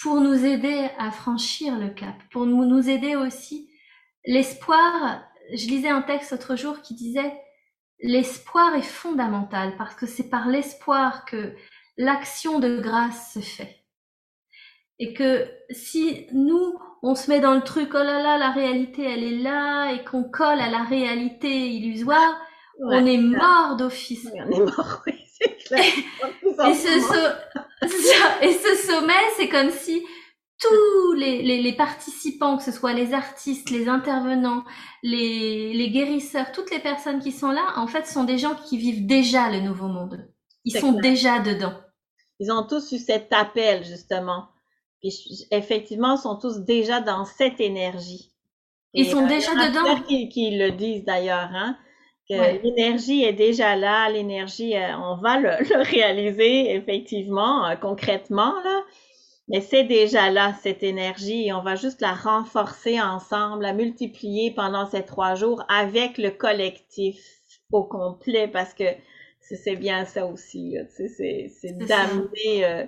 pour 0.00 0.20
nous 0.20 0.44
aider 0.44 0.88
à 0.98 1.12
franchir 1.12 1.78
le 1.78 1.90
cap, 1.90 2.16
pour 2.32 2.46
nous, 2.46 2.64
nous 2.64 2.88
aider 2.88 3.14
aussi. 3.14 3.70
L'espoir, 4.24 5.22
je 5.54 5.66
lisais 5.68 5.90
un 5.90 6.02
texte 6.02 6.32
l'autre 6.32 6.56
jour 6.56 6.80
qui 6.80 6.94
disait 6.94 7.32
l'espoir 8.00 8.74
est 8.74 8.82
fondamental 8.82 9.76
parce 9.76 9.94
que 9.94 10.06
c'est 10.06 10.28
par 10.28 10.48
l'espoir 10.48 11.24
que 11.24 11.54
l'action 11.98 12.58
de 12.58 12.80
grâce 12.80 13.34
se 13.34 13.40
fait. 13.40 13.81
Et 15.02 15.14
que 15.14 15.48
si 15.68 16.28
nous, 16.32 16.78
on 17.02 17.16
se 17.16 17.28
met 17.28 17.40
dans 17.40 17.54
le 17.54 17.62
truc, 17.62 17.88
oh 17.92 18.04
là 18.04 18.22
là, 18.22 18.38
la 18.38 18.52
réalité, 18.52 19.02
elle 19.02 19.24
est 19.24 19.38
là, 19.38 19.92
et 19.92 20.04
qu'on 20.04 20.22
colle 20.22 20.60
à 20.60 20.70
la 20.70 20.84
réalité 20.84 21.48
illusoire, 21.70 22.40
on 22.78 23.04
est 23.04 23.18
mort 23.18 23.74
d'office. 23.76 24.28
on 24.32 24.48
est 24.48 24.60
mort, 24.60 25.02
oui, 25.04 25.14
c'est 25.26 25.56
clair. 25.56 25.82
et, 26.68 26.74
ce, 26.74 28.44
Et 28.44 28.52
ce 28.52 28.76
sommet, 28.86 29.12
c'est 29.36 29.48
comme 29.48 29.70
si 29.70 30.04
tous 30.60 31.14
les, 31.14 31.42
les, 31.42 31.72
participants, 31.72 32.56
que 32.56 32.62
ce 32.62 32.70
soit 32.70 32.92
les 32.92 33.12
artistes, 33.12 33.70
les 33.70 33.88
intervenants, 33.88 34.62
les, 35.02 35.72
les 35.72 35.90
guérisseurs, 35.90 36.52
toutes 36.52 36.70
les 36.70 36.78
personnes 36.78 37.18
qui 37.18 37.32
sont 37.32 37.50
là, 37.50 37.72
en 37.74 37.88
fait, 37.88 38.06
sont 38.06 38.22
des 38.22 38.38
gens 38.38 38.54
qui 38.54 38.78
vivent 38.78 39.04
déjà 39.04 39.50
le 39.50 39.62
nouveau 39.62 39.88
monde. 39.88 40.28
Ils 40.64 40.78
sont 40.78 40.92
déjà 40.92 41.40
dedans. 41.40 41.74
Ils 42.38 42.52
ont 42.52 42.64
tous 42.64 42.92
eu 42.92 42.98
cet 42.98 43.32
appel, 43.32 43.82
justement. 43.84 44.51
Puis, 45.02 45.46
effectivement, 45.50 46.16
sont 46.16 46.36
tous 46.36 46.60
déjà 46.60 47.00
dans 47.00 47.24
cette 47.24 47.60
énergie. 47.60 48.30
Ils 48.94 49.06
sont 49.06 49.26
déjà 49.26 49.50
dedans? 49.52 50.00
Qui, 50.06 50.28
qui 50.28 50.56
le 50.56 50.70
disent 50.70 51.04
d'ailleurs, 51.04 51.50
hein? 51.52 51.76
Que 52.28 52.62
l'énergie 52.62 53.24
est 53.24 53.32
déjà 53.32 53.74
là, 53.74 54.08
l'énergie, 54.08 54.76
euh, 54.76 54.96
on 54.96 55.16
va 55.16 55.38
le, 55.38 55.50
le 55.74 55.82
réaliser 55.82 56.72
effectivement, 56.74 57.66
euh, 57.66 57.74
concrètement, 57.74 58.54
là. 58.62 58.82
Mais 59.48 59.60
c'est 59.60 59.84
déjà 59.84 60.30
là, 60.30 60.54
cette 60.62 60.84
énergie, 60.84 61.48
et 61.48 61.52
on 61.52 61.62
va 61.62 61.74
juste 61.74 62.00
la 62.00 62.14
renforcer 62.14 63.00
ensemble, 63.00 63.64
la 63.64 63.72
multiplier 63.72 64.52
pendant 64.52 64.86
ces 64.86 65.04
trois 65.04 65.34
jours 65.34 65.64
avec 65.68 66.16
le 66.16 66.30
collectif 66.30 67.18
au 67.72 67.82
complet, 67.82 68.46
parce 68.46 68.72
que 68.72 68.84
c'est 69.40 69.76
bien 69.76 70.04
ça 70.04 70.26
aussi, 70.26 70.76
c'est 70.96 71.76
d'amener 71.76 72.64
euh, 72.64 72.84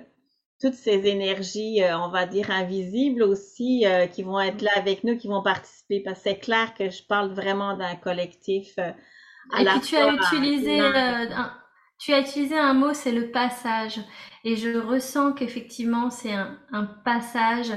toutes 0.61 0.73
ces 0.73 1.07
énergies, 1.07 1.83
euh, 1.83 1.97
on 1.97 2.09
va 2.09 2.25
dire 2.25 2.49
invisibles 2.49 3.23
aussi, 3.23 3.85
euh, 3.85 4.07
qui 4.07 4.23
vont 4.23 4.39
être 4.39 4.61
là 4.61 4.71
avec 4.75 5.03
nous, 5.03 5.17
qui 5.17 5.27
vont 5.27 5.43
participer, 5.43 6.01
parce 6.01 6.19
que 6.19 6.29
c'est 6.29 6.39
clair 6.39 6.73
que 6.73 6.89
je 6.89 7.03
parle 7.03 7.33
vraiment 7.33 7.75
d'un 7.75 7.95
collectif. 7.95 8.77
à 8.77 9.61
et 9.61 9.65
puis 9.65 9.79
tu 9.81 9.95
as 9.95 10.13
utilisé 10.13 10.79
un, 10.79 11.51
tu 11.97 12.13
as 12.13 12.19
utilisé 12.19 12.57
un 12.57 12.73
mot, 12.73 12.93
c'est 12.93 13.11
le 13.11 13.31
passage. 13.31 13.99
Et 14.43 14.55
je 14.55 14.77
ressens 14.77 15.33
qu'effectivement, 15.33 16.09
c'est 16.09 16.33
un, 16.33 16.59
un, 16.71 16.85
passage. 16.85 17.71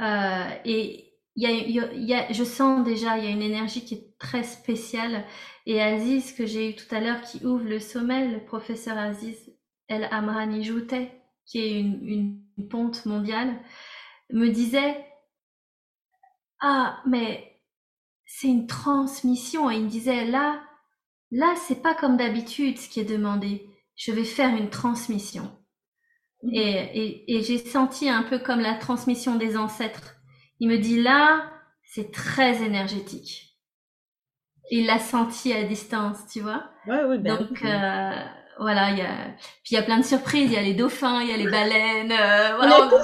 Euh, 0.00 0.44
et 0.64 1.12
y 1.36 1.46
a, 1.46 1.50
y 1.50 2.14
a, 2.14 2.32
je 2.32 2.44
sens 2.44 2.84
déjà, 2.84 3.18
il 3.18 3.24
y 3.24 3.26
a 3.26 3.30
une 3.30 3.42
énergie 3.42 3.84
qui 3.84 3.94
est 3.94 4.18
très 4.18 4.42
spéciale. 4.42 5.24
Et 5.66 5.82
Aziz, 5.82 6.32
que 6.32 6.46
j'ai 6.46 6.70
eu 6.70 6.74
tout 6.74 6.92
à 6.94 7.00
l'heure, 7.00 7.22
qui 7.22 7.44
ouvre 7.44 7.64
le 7.64 7.80
sommet, 7.80 8.28
le 8.28 8.44
professeur 8.44 8.98
Aziz 8.98 9.36
El 9.88 10.08
Amrani 10.10 10.62
Joutet, 10.62 11.23
qui 11.46 11.58
est 11.60 11.80
une, 11.80 12.42
une 12.58 12.68
ponte 12.68 13.06
mondiale, 13.06 13.60
me 14.32 14.48
disait 14.50 15.04
Ah, 16.60 17.02
mais 17.06 17.60
c'est 18.26 18.48
une 18.48 18.66
transmission. 18.66 19.70
Et 19.70 19.76
il 19.76 19.84
me 19.84 19.88
disait 19.88 20.24
Là, 20.26 20.60
Là, 21.34 21.52
c'est 21.56 21.82
pas 21.82 21.94
comme 21.94 22.16
d'habitude 22.16 22.78
ce 22.78 22.88
qui 22.88 23.00
est 23.00 23.04
demandé. 23.04 23.68
Je 23.96 24.12
vais 24.12 24.22
faire 24.22 24.54
une 24.56 24.70
transmission. 24.70 25.50
Mhm. 26.44 26.50
Et, 26.54 27.36
et, 27.36 27.42
j'ai 27.42 27.58
senti 27.58 28.08
un 28.08 28.22
peu 28.22 28.38
comme 28.38 28.60
la 28.60 28.74
transmission 28.74 29.34
des 29.34 29.56
ancêtres. 29.56 30.14
Il 30.60 30.68
me 30.68 30.78
dit 30.78 31.02
là, 31.02 31.50
c'est 31.82 32.12
très 32.12 32.62
énergétique. 32.62 33.58
Il 34.70 34.86
l'a 34.86 35.00
senti 35.00 35.52
à 35.52 35.64
distance, 35.64 36.18
tu 36.32 36.40
vois. 36.40 36.70
Ouais, 36.86 37.02
oui, 37.08 37.18
ben, 37.18 37.36
Donc 37.36 37.64
euh, 37.64 38.24
voilà, 38.58 38.90
il 38.90 38.98
y 38.98 39.02
a 39.02 39.14
puis 39.62 39.72
il 39.72 39.74
y 39.74 39.78
a 39.78 39.82
plein 39.82 39.98
de 39.98 40.04
surprises. 40.04 40.50
Il 40.50 40.54
y 40.54 40.58
a 40.58 40.62
les 40.62 40.74
dauphins, 40.74 41.22
il 41.22 41.30
y 41.30 41.32
a 41.32 41.36
les 41.36 41.50
baleines. 41.50 42.12
Euh, 42.12 42.56
voilà. 42.56 42.88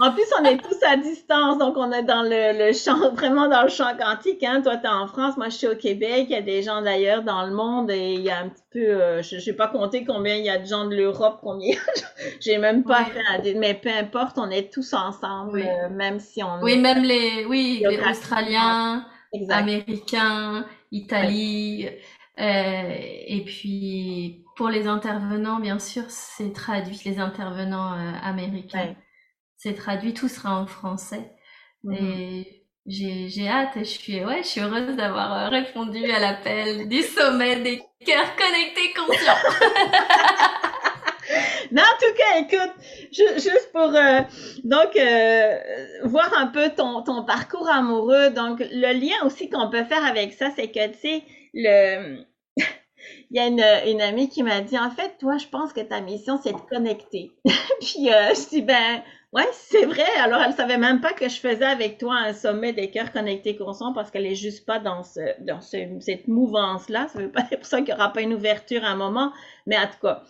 En 0.00 0.12
plus, 0.12 0.24
on 0.40 0.44
est 0.44 0.56
tous 0.56 0.82
à 0.84 0.96
distance, 0.96 1.58
donc 1.58 1.76
on 1.76 1.92
est 1.92 2.02
dans 2.02 2.22
le, 2.22 2.72
champ, 2.72 3.10
vraiment 3.14 3.48
dans 3.48 3.62
le 3.62 3.68
champ 3.68 3.96
quantique. 3.96 4.42
Hein. 4.42 4.60
Toi, 4.62 4.76
tu 4.76 4.86
es 4.86 4.88
en 4.88 5.06
France, 5.06 5.36
moi, 5.36 5.48
je 5.48 5.56
suis 5.56 5.66
au 5.68 5.76
Québec. 5.76 6.26
Il 6.28 6.32
y 6.32 6.36
a 6.36 6.42
des 6.42 6.62
gens 6.62 6.82
d'ailleurs 6.82 7.22
dans 7.22 7.46
le 7.46 7.54
monde 7.54 7.90
et 7.90 8.14
il 8.14 8.22
y 8.22 8.30
a 8.30 8.38
un 8.38 8.48
petit 8.48 8.64
peu, 8.72 8.80
euh, 8.80 9.22
je 9.22 9.36
n'ai 9.36 9.56
pas 9.56 9.68
compté 9.68 10.04
combien 10.04 10.34
il 10.34 10.44
y 10.44 10.50
a 10.50 10.58
de 10.58 10.66
gens 10.66 10.86
de 10.86 10.96
l'Europe, 10.96 11.38
combien. 11.42 11.76
J'ai 12.40 12.58
même 12.58 12.82
pas 12.82 13.04
fait, 13.04 13.54
mais 13.54 13.74
peu 13.74 13.90
importe, 13.90 14.38
on 14.38 14.50
est 14.50 14.72
tous 14.72 14.94
ensemble, 14.94 15.62
euh, 15.62 15.88
même 15.90 16.18
si 16.18 16.42
on. 16.42 16.60
Oui, 16.62 16.76
même 16.76 17.04
les, 17.04 17.44
oui, 17.48 17.84
les 17.88 17.98
Australiens, 17.98 19.06
Américains, 19.48 20.66
Italie. 20.90 21.88
Euh, 22.40 22.96
et 23.26 23.44
puis 23.44 24.43
pour 24.56 24.68
les 24.68 24.86
intervenants, 24.86 25.60
bien 25.60 25.78
sûr, 25.78 26.04
c'est 26.08 26.52
traduit 26.52 27.00
les 27.04 27.18
intervenants 27.18 27.92
américains 28.22 28.94
c'est 29.64 29.74
traduit, 29.74 30.12
tout 30.12 30.28
sera 30.28 30.60
en 30.60 30.66
français. 30.66 31.30
Mhm. 31.84 31.94
Et 31.94 32.66
j'ai 32.86 33.48
hâte 33.48 33.78
et 33.78 33.84
je 33.84 33.90
suis, 33.90 34.22
ouais, 34.22 34.42
je 34.42 34.48
suis 34.48 34.60
heureuse 34.60 34.94
d'avoir 34.94 35.32
euh, 35.32 35.48
répondu 35.48 36.04
à 36.10 36.18
l'appel 36.18 36.86
du 36.86 37.02
sommet 37.02 37.60
des 37.60 37.78
cœurs 38.04 38.36
connectés 38.36 38.92
conscients. 38.94 39.32
non, 41.72 41.82
en 41.82 41.96
tout 41.98 42.12
cas, 42.14 42.40
écoute, 42.40 42.74
juste 43.10 43.72
pour 43.72 43.94
euh, 43.94 44.20
donc 44.64 44.94
euh, 44.96 45.58
voir 46.04 46.30
un 46.36 46.48
peu 46.48 46.68
ton, 46.76 47.00
ton 47.02 47.24
parcours 47.24 47.70
amoureux. 47.70 48.28
Donc, 48.30 48.58
le 48.60 48.92
lien 48.92 49.24
aussi 49.24 49.48
qu'on 49.48 49.70
peut 49.70 49.84
faire 49.84 50.04
avec 50.04 50.34
ça, 50.34 50.50
c'est 50.54 50.70
que 50.70 50.88
tu 50.88 50.98
sais, 50.98 51.22
le 51.54 52.22
il 53.34 53.38
y 53.38 53.40
a 53.40 53.48
une, 53.48 53.92
une 53.92 54.00
amie 54.00 54.28
qui 54.28 54.44
m'a 54.44 54.60
dit 54.60 54.78
en 54.78 54.90
fait, 54.90 55.18
toi, 55.18 55.38
je 55.38 55.46
pense 55.48 55.72
que 55.72 55.80
ta 55.80 56.00
mission, 56.00 56.38
c'est 56.40 56.52
de 56.52 56.58
connecter. 56.70 57.32
Puis 57.80 58.06
je 58.06 58.48
dis 58.48 58.62
ben 58.62 59.02
oui, 59.34 59.42
c'est 59.52 59.84
vrai. 59.84 60.06
Alors, 60.22 60.40
elle 60.40 60.52
savait 60.52 60.78
même 60.78 61.00
pas 61.00 61.12
que 61.12 61.28
je 61.28 61.40
faisais 61.40 61.64
avec 61.64 61.98
toi 61.98 62.14
un 62.14 62.32
sommet 62.32 62.72
des 62.72 62.88
cœurs 62.92 63.10
connectés 63.10 63.56
conscients 63.56 63.92
parce 63.92 64.12
qu'elle 64.12 64.26
est 64.26 64.36
juste 64.36 64.64
pas 64.64 64.78
dans 64.78 65.02
ce, 65.02 65.20
dans 65.40 65.60
cette 65.60 66.28
mouvance-là. 66.28 67.08
Ça 67.08 67.18
veut 67.18 67.32
pas 67.32 67.42
dire 67.50 67.58
pour 67.58 67.66
ça 67.66 67.78
qu'il 67.78 67.86
n'y 67.86 67.94
aura 67.94 68.12
pas 68.12 68.20
une 68.20 68.32
ouverture 68.32 68.84
à 68.84 68.90
un 68.90 68.94
moment, 68.94 69.32
mais 69.66 69.76
en 69.76 69.86
tout 69.86 69.98
cas. 70.00 70.22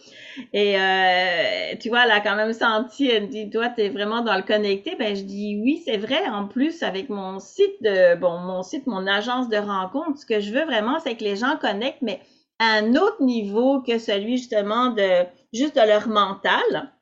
Et 0.55 0.81
euh, 0.81 1.77
tu 1.79 1.91
vois, 1.91 2.05
elle 2.07 2.13
a 2.13 2.21
quand 2.21 2.35
même 2.35 2.55
senti, 2.55 3.07
elle 3.11 3.25
me 3.25 3.29
dit, 3.29 3.51
toi, 3.51 3.69
tu 3.69 3.83
es 3.83 3.91
vraiment 3.91 4.23
dans 4.23 4.37
le 4.37 4.43
connecté. 4.43 4.97
Ben, 4.99 5.15
je 5.15 5.25
dis 5.25 5.61
oui, 5.63 5.83
c'est 5.85 5.99
vrai. 5.99 6.27
En 6.27 6.49
plus, 6.49 6.83
avec 6.83 7.11
mon 7.11 7.41
site 7.41 7.83
de, 7.83 8.15
bon, 8.15 8.39
mon 8.39 8.63
site, 8.63 8.87
mon 8.87 9.07
agence 9.07 9.51
de 9.51 9.59
rencontre, 9.59 10.19
ce 10.19 10.25
que 10.25 10.41
je 10.41 10.51
veux 10.51 10.65
vraiment, 10.65 10.99
c'est 10.99 11.15
que 11.15 11.25
les 11.25 11.37
gens 11.37 11.59
connectent, 11.61 12.01
mais 12.01 12.21
un 12.61 12.95
autre 12.95 13.23
niveau 13.23 13.83
que 13.83 13.99
celui 13.99 14.39
justement 14.39 14.91
de 14.91 15.25
juste 15.53 15.77
de 15.77 15.87
leur 15.87 16.09
mental. 16.09 16.93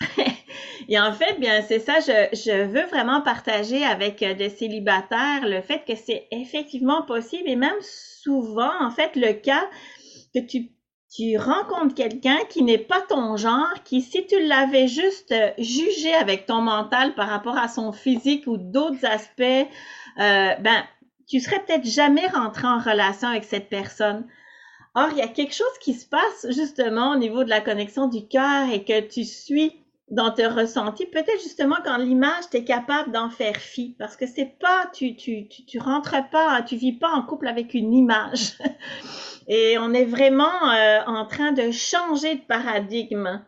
Et 0.88 0.98
en 0.98 1.12
fait, 1.12 1.40
bien, 1.40 1.62
c'est 1.62 1.80
ça, 1.80 2.00
je, 2.00 2.36
je, 2.36 2.64
veux 2.64 2.86
vraiment 2.86 3.20
partager 3.20 3.84
avec 3.84 4.22
euh, 4.22 4.34
des 4.34 4.50
célibataires 4.50 5.48
le 5.48 5.60
fait 5.60 5.84
que 5.84 5.96
c'est 5.96 6.28
effectivement 6.30 7.02
possible 7.02 7.48
et 7.48 7.56
même 7.56 7.80
souvent, 7.80 8.70
en 8.80 8.90
fait, 8.90 9.16
le 9.16 9.32
cas 9.32 9.68
que 10.34 10.40
tu, 10.40 10.70
tu 11.12 11.38
rencontres 11.38 11.94
quelqu'un 11.94 12.38
qui 12.50 12.62
n'est 12.62 12.78
pas 12.78 13.00
ton 13.00 13.36
genre, 13.36 13.82
qui, 13.84 14.02
si 14.02 14.26
tu 14.26 14.40
l'avais 14.46 14.86
juste 14.86 15.32
euh, 15.32 15.50
jugé 15.58 16.14
avec 16.14 16.46
ton 16.46 16.60
mental 16.60 17.14
par 17.14 17.28
rapport 17.28 17.56
à 17.56 17.68
son 17.68 17.92
physique 17.92 18.46
ou 18.46 18.56
d'autres 18.56 19.04
aspects, 19.04 19.42
euh, 19.42 20.54
ben, 20.60 20.84
tu 21.26 21.40
serais 21.40 21.58
peut-être 21.64 21.86
jamais 21.86 22.26
rentré 22.28 22.66
en 22.66 22.78
relation 22.78 23.28
avec 23.28 23.44
cette 23.44 23.68
personne. 23.68 24.26
Or, 24.96 25.08
il 25.12 25.18
y 25.18 25.22
a 25.22 25.28
quelque 25.28 25.54
chose 25.54 25.78
qui 25.82 25.92
se 25.92 26.06
passe 26.06 26.46
justement 26.48 27.12
au 27.12 27.16
niveau 27.16 27.44
de 27.44 27.50
la 27.50 27.60
connexion 27.60 28.08
du 28.08 28.26
cœur 28.26 28.70
et 28.72 28.82
que 28.82 29.06
tu 29.06 29.24
suis 29.24 29.84
dans 30.10 30.30
tes 30.30 30.46
ressentis, 30.46 31.04
peut-être 31.04 31.42
justement 31.42 31.76
quand 31.84 31.98
l'image, 31.98 32.48
tu 32.50 32.56
es 32.56 32.64
capable 32.64 33.12
d'en 33.12 33.28
faire 33.28 33.56
fi, 33.56 33.94
parce 33.98 34.16
que 34.16 34.26
c'est 34.26 34.58
pas, 34.58 34.88
tu, 34.94 35.14
tu, 35.14 35.48
tu, 35.48 35.78
rentres 35.78 36.16
pas, 36.30 36.62
tu 36.62 36.76
vis 36.76 36.94
pas 36.94 37.10
en 37.10 37.22
couple 37.22 37.48
avec 37.48 37.74
une 37.74 37.92
image. 37.92 38.54
Et 39.48 39.76
on 39.78 39.92
est 39.92 40.06
vraiment 40.06 40.70
euh, 40.70 41.00
en 41.06 41.26
train 41.26 41.52
de 41.52 41.70
changer 41.72 42.36
de 42.36 42.40
paradigme. 42.40 43.44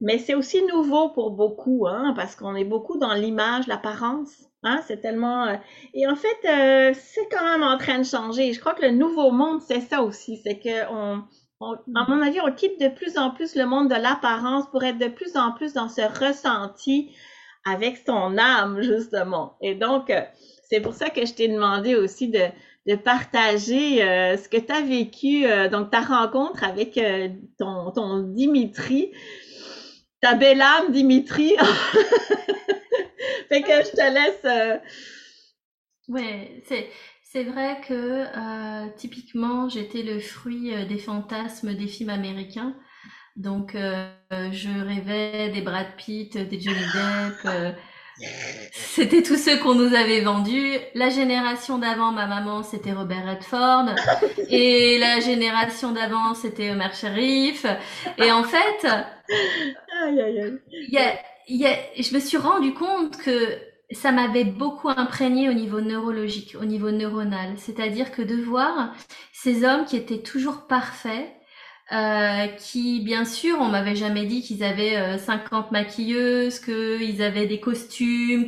Mais 0.00 0.18
c'est 0.18 0.34
aussi 0.34 0.64
nouveau 0.64 1.10
pour 1.10 1.30
beaucoup, 1.30 1.86
hein, 1.86 2.14
parce 2.16 2.34
qu'on 2.34 2.56
est 2.56 2.64
beaucoup 2.64 2.98
dans 2.98 3.14
l'image, 3.14 3.66
l'apparence. 3.68 4.49
Hein, 4.62 4.82
c'est 4.86 5.00
tellement. 5.00 5.46
Euh, 5.46 5.56
et 5.94 6.06
en 6.06 6.16
fait, 6.16 6.38
euh, 6.44 6.92
c'est 6.94 7.26
quand 7.30 7.44
même 7.44 7.62
en 7.62 7.78
train 7.78 7.98
de 7.98 8.04
changer. 8.04 8.52
Je 8.52 8.60
crois 8.60 8.74
que 8.74 8.82
le 8.82 8.90
nouveau 8.90 9.30
monde, 9.30 9.62
c'est 9.62 9.80
ça 9.80 10.02
aussi. 10.02 10.38
C'est 10.44 10.58
que 10.58 10.86
on, 10.92 11.22
à 11.96 12.04
mon 12.08 12.20
avis, 12.20 12.40
on 12.42 12.52
quitte 12.52 12.78
de 12.78 12.88
plus 12.88 13.16
en 13.16 13.30
plus 13.30 13.54
le 13.54 13.64
monde 13.64 13.88
de 13.88 13.94
l'apparence 13.94 14.66
pour 14.70 14.84
être 14.84 14.98
de 14.98 15.08
plus 15.08 15.36
en 15.36 15.52
plus 15.52 15.72
dans 15.72 15.88
ce 15.88 16.02
ressenti 16.02 17.10
avec 17.64 18.02
son 18.06 18.36
âme, 18.36 18.82
justement. 18.82 19.56
Et 19.62 19.74
donc, 19.74 20.10
euh, 20.10 20.20
c'est 20.68 20.80
pour 20.80 20.92
ça 20.92 21.08
que 21.08 21.24
je 21.24 21.32
t'ai 21.32 21.48
demandé 21.48 21.94
aussi 21.94 22.28
de, 22.28 22.48
partager 23.04 23.98
ce 24.36 24.48
que 24.48 24.56
tu 24.56 24.72
as 24.72 24.80
vécu, 24.80 25.44
donc 25.70 25.90
ta 25.90 26.00
rencontre 26.00 26.64
avec 26.64 26.98
ton 27.58 28.18
Dimitri, 28.34 29.12
ta 30.20 30.34
belle 30.34 30.60
âme 30.60 30.90
Dimitri. 30.90 31.54
fait 33.50 33.62
que 33.62 33.84
je 33.84 33.90
te 33.90 34.14
laisse. 34.14 34.82
Oui, 36.08 36.62
c'est 36.66 36.88
c'est 37.32 37.44
vrai 37.44 37.80
que 37.86 37.94
euh, 37.94 38.88
typiquement, 38.96 39.68
j'étais 39.68 40.02
le 40.02 40.18
fruit 40.18 40.74
euh, 40.74 40.84
des 40.84 40.98
fantasmes 40.98 41.74
des 41.74 41.86
films 41.86 42.10
américains. 42.10 42.74
Donc, 43.36 43.76
euh, 43.76 44.10
je 44.30 44.68
rêvais 44.84 45.50
des 45.50 45.60
Brad 45.60 45.86
Pitt, 45.96 46.36
des 46.36 46.60
Johnny 46.60 46.80
Depp, 46.92 47.76
c'était 48.72 49.22
tous 49.22 49.36
ceux 49.36 49.58
qu'on 49.58 49.76
nous 49.76 49.94
avait 49.94 50.22
vendus. 50.22 50.76
La 50.94 51.08
génération 51.08 51.78
d'avant, 51.78 52.10
ma 52.10 52.26
maman, 52.26 52.64
c'était 52.64 52.92
Robert 52.92 53.24
Redford. 53.24 53.94
Et 54.48 54.98
la 54.98 55.20
génération 55.20 55.92
d'avant, 55.92 56.34
c'était 56.34 56.70
Omer 56.70 56.92
Sharif. 56.92 57.64
Et 58.18 58.32
en 58.32 58.42
fait, 58.42 58.86
je 61.58 62.14
me 62.14 62.20
suis 62.20 62.36
rendu 62.36 62.72
compte 62.74 63.16
que 63.18 63.58
ça 63.92 64.12
m'avait 64.12 64.44
beaucoup 64.44 64.88
imprégné 64.88 65.48
au 65.48 65.52
niveau 65.52 65.80
neurologique, 65.80 66.56
au 66.60 66.64
niveau 66.64 66.90
neuronal. 66.90 67.54
C'est-à-dire 67.56 68.12
que 68.12 68.22
de 68.22 68.36
voir 68.36 68.94
ces 69.32 69.64
hommes 69.64 69.84
qui 69.84 69.96
étaient 69.96 70.22
toujours 70.22 70.66
parfaits, 70.68 71.28
euh, 71.92 72.46
qui, 72.58 73.00
bien 73.00 73.24
sûr, 73.24 73.58
on 73.60 73.66
m'avait 73.66 73.96
jamais 73.96 74.24
dit 74.24 74.42
qu'ils 74.42 74.62
avaient 74.62 75.18
50 75.18 75.66
euh, 75.66 75.68
maquilleuses, 75.72 76.60
qu'ils 76.60 77.20
avaient 77.20 77.46
des 77.46 77.58
costumes, 77.58 78.46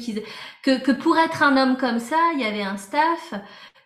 que 0.63 0.93
pour 0.93 1.19
être 1.19 1.43
un 1.43 1.57
homme 1.57 1.77
comme 1.77 1.99
ça, 1.99 2.17
il 2.35 2.41
y 2.41 2.45
avait 2.45 2.63
un 2.63 2.77
staff, 2.77 3.35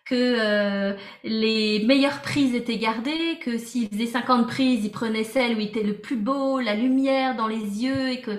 que 0.07 0.15
euh, 0.15 0.93
les 1.25 1.85
meilleures 1.85 2.23
prises 2.23 2.55
étaient 2.55 2.79
gardées, 2.79 3.39
que 3.43 3.59
s'ils 3.59 3.89
faisaient 3.89 4.07
50 4.07 4.47
prises, 4.47 4.85
ils 4.85 4.93
prenaient 4.93 5.25
celle 5.25 5.57
où 5.57 5.61
il 5.61 5.67
était 5.67 5.83
le 5.83 5.95
plus 5.95 6.17
beau, 6.17 6.61
la 6.61 6.75
lumière 6.75 7.35
dans 7.37 7.49
les 7.49 7.57
yeux, 7.57 8.11
et 8.11 8.21
que 8.21 8.39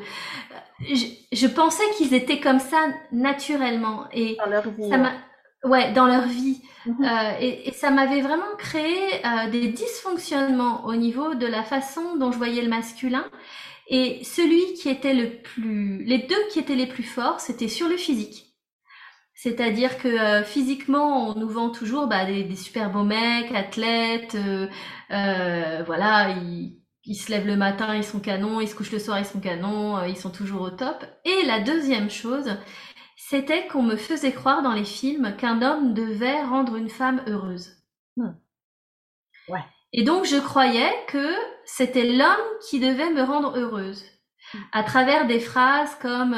je, 0.79 1.05
je 1.33 1.47
pensais 1.47 1.83
qu'ils 1.97 2.13
étaient 2.13 2.39
comme 2.39 2.59
ça 2.59 2.77
naturellement. 3.11 4.05
Et 4.13 4.37
dans 4.37 4.49
leur 4.49 4.69
vie. 4.69 4.89
Ça 4.89 4.97
m'a, 4.97 5.11
ouais, 5.65 5.91
dans 5.91 6.07
leur 6.07 6.25
vie. 6.25 6.61
Mhm. 6.85 7.03
Euh, 7.03 7.31
et, 7.41 7.67
et, 7.67 7.71
ça 7.73 7.91
m'avait 7.91 8.21
vraiment 8.21 8.55
créé 8.57 8.97
euh, 9.25 9.49
des 9.49 9.67
dysfonctionnements 9.67 10.85
au 10.85 10.95
niveau 10.95 11.35
de 11.35 11.45
la 11.45 11.63
façon 11.63 12.15
dont 12.15 12.31
je 12.31 12.37
voyais 12.37 12.61
le 12.61 12.69
masculin. 12.69 13.25
Et 13.89 14.23
celui 14.23 14.73
qui 14.75 14.87
était 14.89 15.13
le 15.13 15.29
plus, 15.41 16.03
les 16.03 16.19
deux 16.19 16.47
qui 16.51 16.59
étaient 16.59 16.75
les 16.75 16.87
plus 16.87 17.03
forts, 17.03 17.41
c'était 17.41 17.67
sur 17.67 17.89
le 17.89 17.97
physique. 17.97 18.46
C'est-à-dire 19.37 19.99
que 19.99 20.07
euh, 20.07 20.43
physiquement, 20.43 21.29
on 21.29 21.35
nous 21.35 21.47
vend 21.47 21.69
toujours 21.69 22.07
bah, 22.07 22.25
des, 22.25 22.43
des, 22.43 22.55
super 22.55 22.89
beaux 22.89 23.03
mecs, 23.03 23.51
athlètes, 23.53 24.33
euh, 24.33 24.67
euh, 25.11 25.83
voilà, 25.85 26.31
ils, 26.31 26.81
ils, 27.05 27.13
se 27.13 27.29
lèvent 27.29 27.45
le 27.45 27.55
matin, 27.55 27.95
ils 27.95 28.03
sont 28.03 28.19
canons, 28.19 28.59
ils 28.61 28.67
se 28.67 28.73
couchent 28.73 28.91
le 28.91 28.97
soir, 28.97 29.19
ils 29.19 29.25
sont 29.25 29.39
canons, 29.39 30.03
ils 30.05 30.17
sont 30.17 30.31
toujours 30.31 30.61
au 30.61 30.71
top. 30.71 31.05
Et 31.23 31.45
la 31.45 31.59
deuxième 31.59 32.09
chose, 32.09 32.57
c'était 33.15 33.67
qu'on 33.67 33.83
me 33.83 33.95
faisait 33.95 34.31
croire 34.31 34.63
dans 34.63 34.73
les 34.73 34.83
films 34.83 35.35
qu'un 35.37 35.61
homme 35.61 35.93
devait 35.93 36.41
rendre 36.41 36.75
une 36.75 36.89
femme 36.89 37.21
heureuse. 37.27 37.73
Hmm. 38.15 38.33
Ouais. 39.49 39.63
Et 39.93 40.03
donc 40.03 40.25
je 40.25 40.37
croyais 40.37 40.91
que 41.09 41.31
c'était 41.63 42.11
l'homme 42.11 42.57
qui 42.67 42.79
devait 42.79 43.11
me 43.11 43.21
rendre 43.21 43.55
heureuse, 43.55 44.03
hmm. 44.55 44.57
à 44.71 44.81
travers 44.81 45.27
des 45.27 45.39
phrases 45.39 45.93
comme 46.01 46.33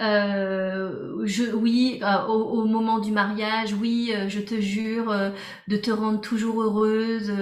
euh, 0.00 1.12
je, 1.24 1.44
oui, 1.44 2.00
euh, 2.02 2.26
au, 2.26 2.64
moment 2.64 2.98
du 2.98 3.12
mariage, 3.12 3.74
oui, 3.74 4.12
euh, 4.14 4.28
je 4.28 4.40
te 4.40 4.60
jure 4.60 5.10
euh, 5.10 5.30
de 5.68 5.76
te 5.76 5.90
rendre 5.90 6.20
toujours 6.20 6.62
heureuse, 6.62 7.32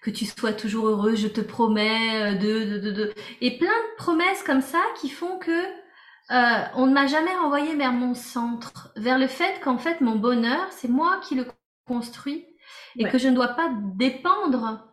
que 0.00 0.10
tu 0.10 0.26
sois 0.26 0.52
toujours 0.52 0.88
heureuse, 0.88 1.20
je 1.20 1.28
te 1.28 1.40
promets 1.40 2.34
de, 2.36 2.64
de, 2.64 2.78
de, 2.78 2.90
de, 2.90 3.14
et 3.40 3.58
plein 3.58 3.68
de 3.68 3.96
promesses 3.96 4.42
comme 4.42 4.60
ça 4.60 4.82
qui 5.00 5.08
font 5.08 5.38
que 5.38 5.62
on 6.74 6.86
ne 6.86 6.94
m'a 6.94 7.06
jamais 7.06 7.34
renvoyé 7.34 7.76
vers 7.76 7.92
mon 7.92 8.14
centre, 8.14 8.90
vers 8.96 9.18
le 9.18 9.26
fait 9.26 9.60
qu'en 9.62 9.76
fait 9.76 10.00
mon 10.00 10.16
bonheur, 10.16 10.66
c'est 10.70 10.88
moi 10.88 11.20
qui 11.22 11.34
le 11.34 11.46
construis 11.86 12.46
et 12.96 13.04
que 13.04 13.18
je 13.18 13.28
ne 13.28 13.34
dois 13.34 13.48
pas 13.48 13.70
dépendre 13.96 14.88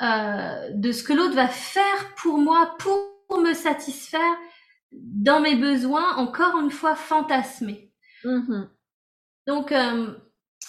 de 0.00 0.92
ce 0.92 1.02
que 1.02 1.12
l'autre 1.12 1.34
va 1.34 1.48
faire 1.48 2.14
pour 2.16 2.38
moi 2.38 2.76
pour 2.78 3.40
me 3.40 3.54
satisfaire 3.54 4.36
dans 4.92 5.40
mes 5.40 5.56
besoins, 5.56 6.16
encore 6.16 6.58
une 6.60 6.70
fois, 6.70 6.94
fantasmés. 6.96 7.92
Mm-hmm. 8.24 8.68
Donc, 9.46 9.72
euh, 9.72 10.14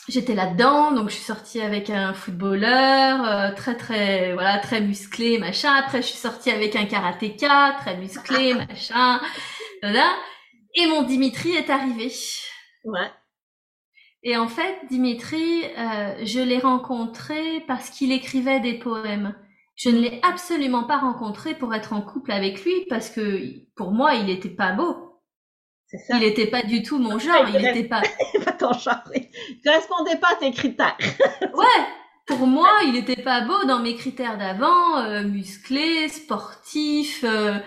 j'étais 0.08 0.36
là-dedans, 0.36 0.92
donc 0.92 1.10
je 1.10 1.16
suis 1.16 1.24
sortie 1.24 1.62
avec 1.62 1.90
un 1.90 2.14
footballeur 2.14 3.26
euh, 3.26 3.56
très 3.56 3.76
très 3.76 4.34
voilà 4.34 4.60
très 4.60 4.82
musclé 4.82 5.38
machin. 5.40 5.74
Après, 5.74 6.02
je 6.02 6.08
suis 6.08 6.18
sortie 6.18 6.52
avec 6.52 6.76
un 6.76 6.86
karatéka 6.86 7.76
très 7.80 7.98
musclé 7.98 8.54
machin. 8.70 9.20
Voilà. 9.82 10.16
Et 10.76 10.88
mon 10.88 11.04
Dimitri 11.04 11.52
est 11.52 11.70
arrivé. 11.70 12.12
Ouais. 12.84 13.12
Et 14.24 14.38
en 14.38 14.48
fait, 14.48 14.78
Dimitri, 14.90 15.64
euh, 15.78 16.16
je 16.24 16.40
l'ai 16.40 16.60
rencontré 16.60 17.62
parce 17.68 17.90
qu'il 17.90 18.12
écrivait 18.12 18.60
des 18.60 18.78
poèmes. 18.78 19.36
Je 19.80 19.90
ne 19.90 20.02
l'ai 20.02 20.20
absolument 20.24 20.84
pas 20.84 20.98
rencontré 20.98 21.56
pour 21.56 21.74
être 21.74 21.94
en 21.94 22.02
couple 22.02 22.34
avec 22.34 22.66
lui 22.66 22.86
parce 22.90 23.10
que 23.10 23.42
pour 23.78 23.92
moi, 23.92 24.16
il 24.16 24.26
n'était 24.26 24.50
pas 24.50 24.74
beau. 24.74 25.22
Ça. 25.88 26.16
Il 26.16 26.20
n'était 26.20 26.48
pas 26.48 26.64
du 26.64 26.84
tout 26.84 27.00
mon 27.00 27.18
genre. 27.18 27.48
Il 27.48 27.62
n'était 27.62 27.86
pas. 27.88 28.02
pas 28.46 28.52
ton 28.52 28.74
genre. 28.74 29.02
Il 29.16 29.62
correspondait 29.64 30.18
pas 30.18 30.34
à 30.34 30.36
tes 30.36 30.52
critères. 30.52 30.98
ouais. 31.54 31.86
Pour 32.26 32.46
moi, 32.46 32.70
il 32.86 32.92
n'était 32.92 33.24
pas 33.24 33.42
beau 33.42 33.66
dans 33.66 33.80
mes 33.80 33.96
critères 33.96 34.38
d'avant, 34.38 35.00
euh, 35.00 35.24
musclé, 35.24 36.10
sportif, 36.10 37.24
euh, 37.24 37.58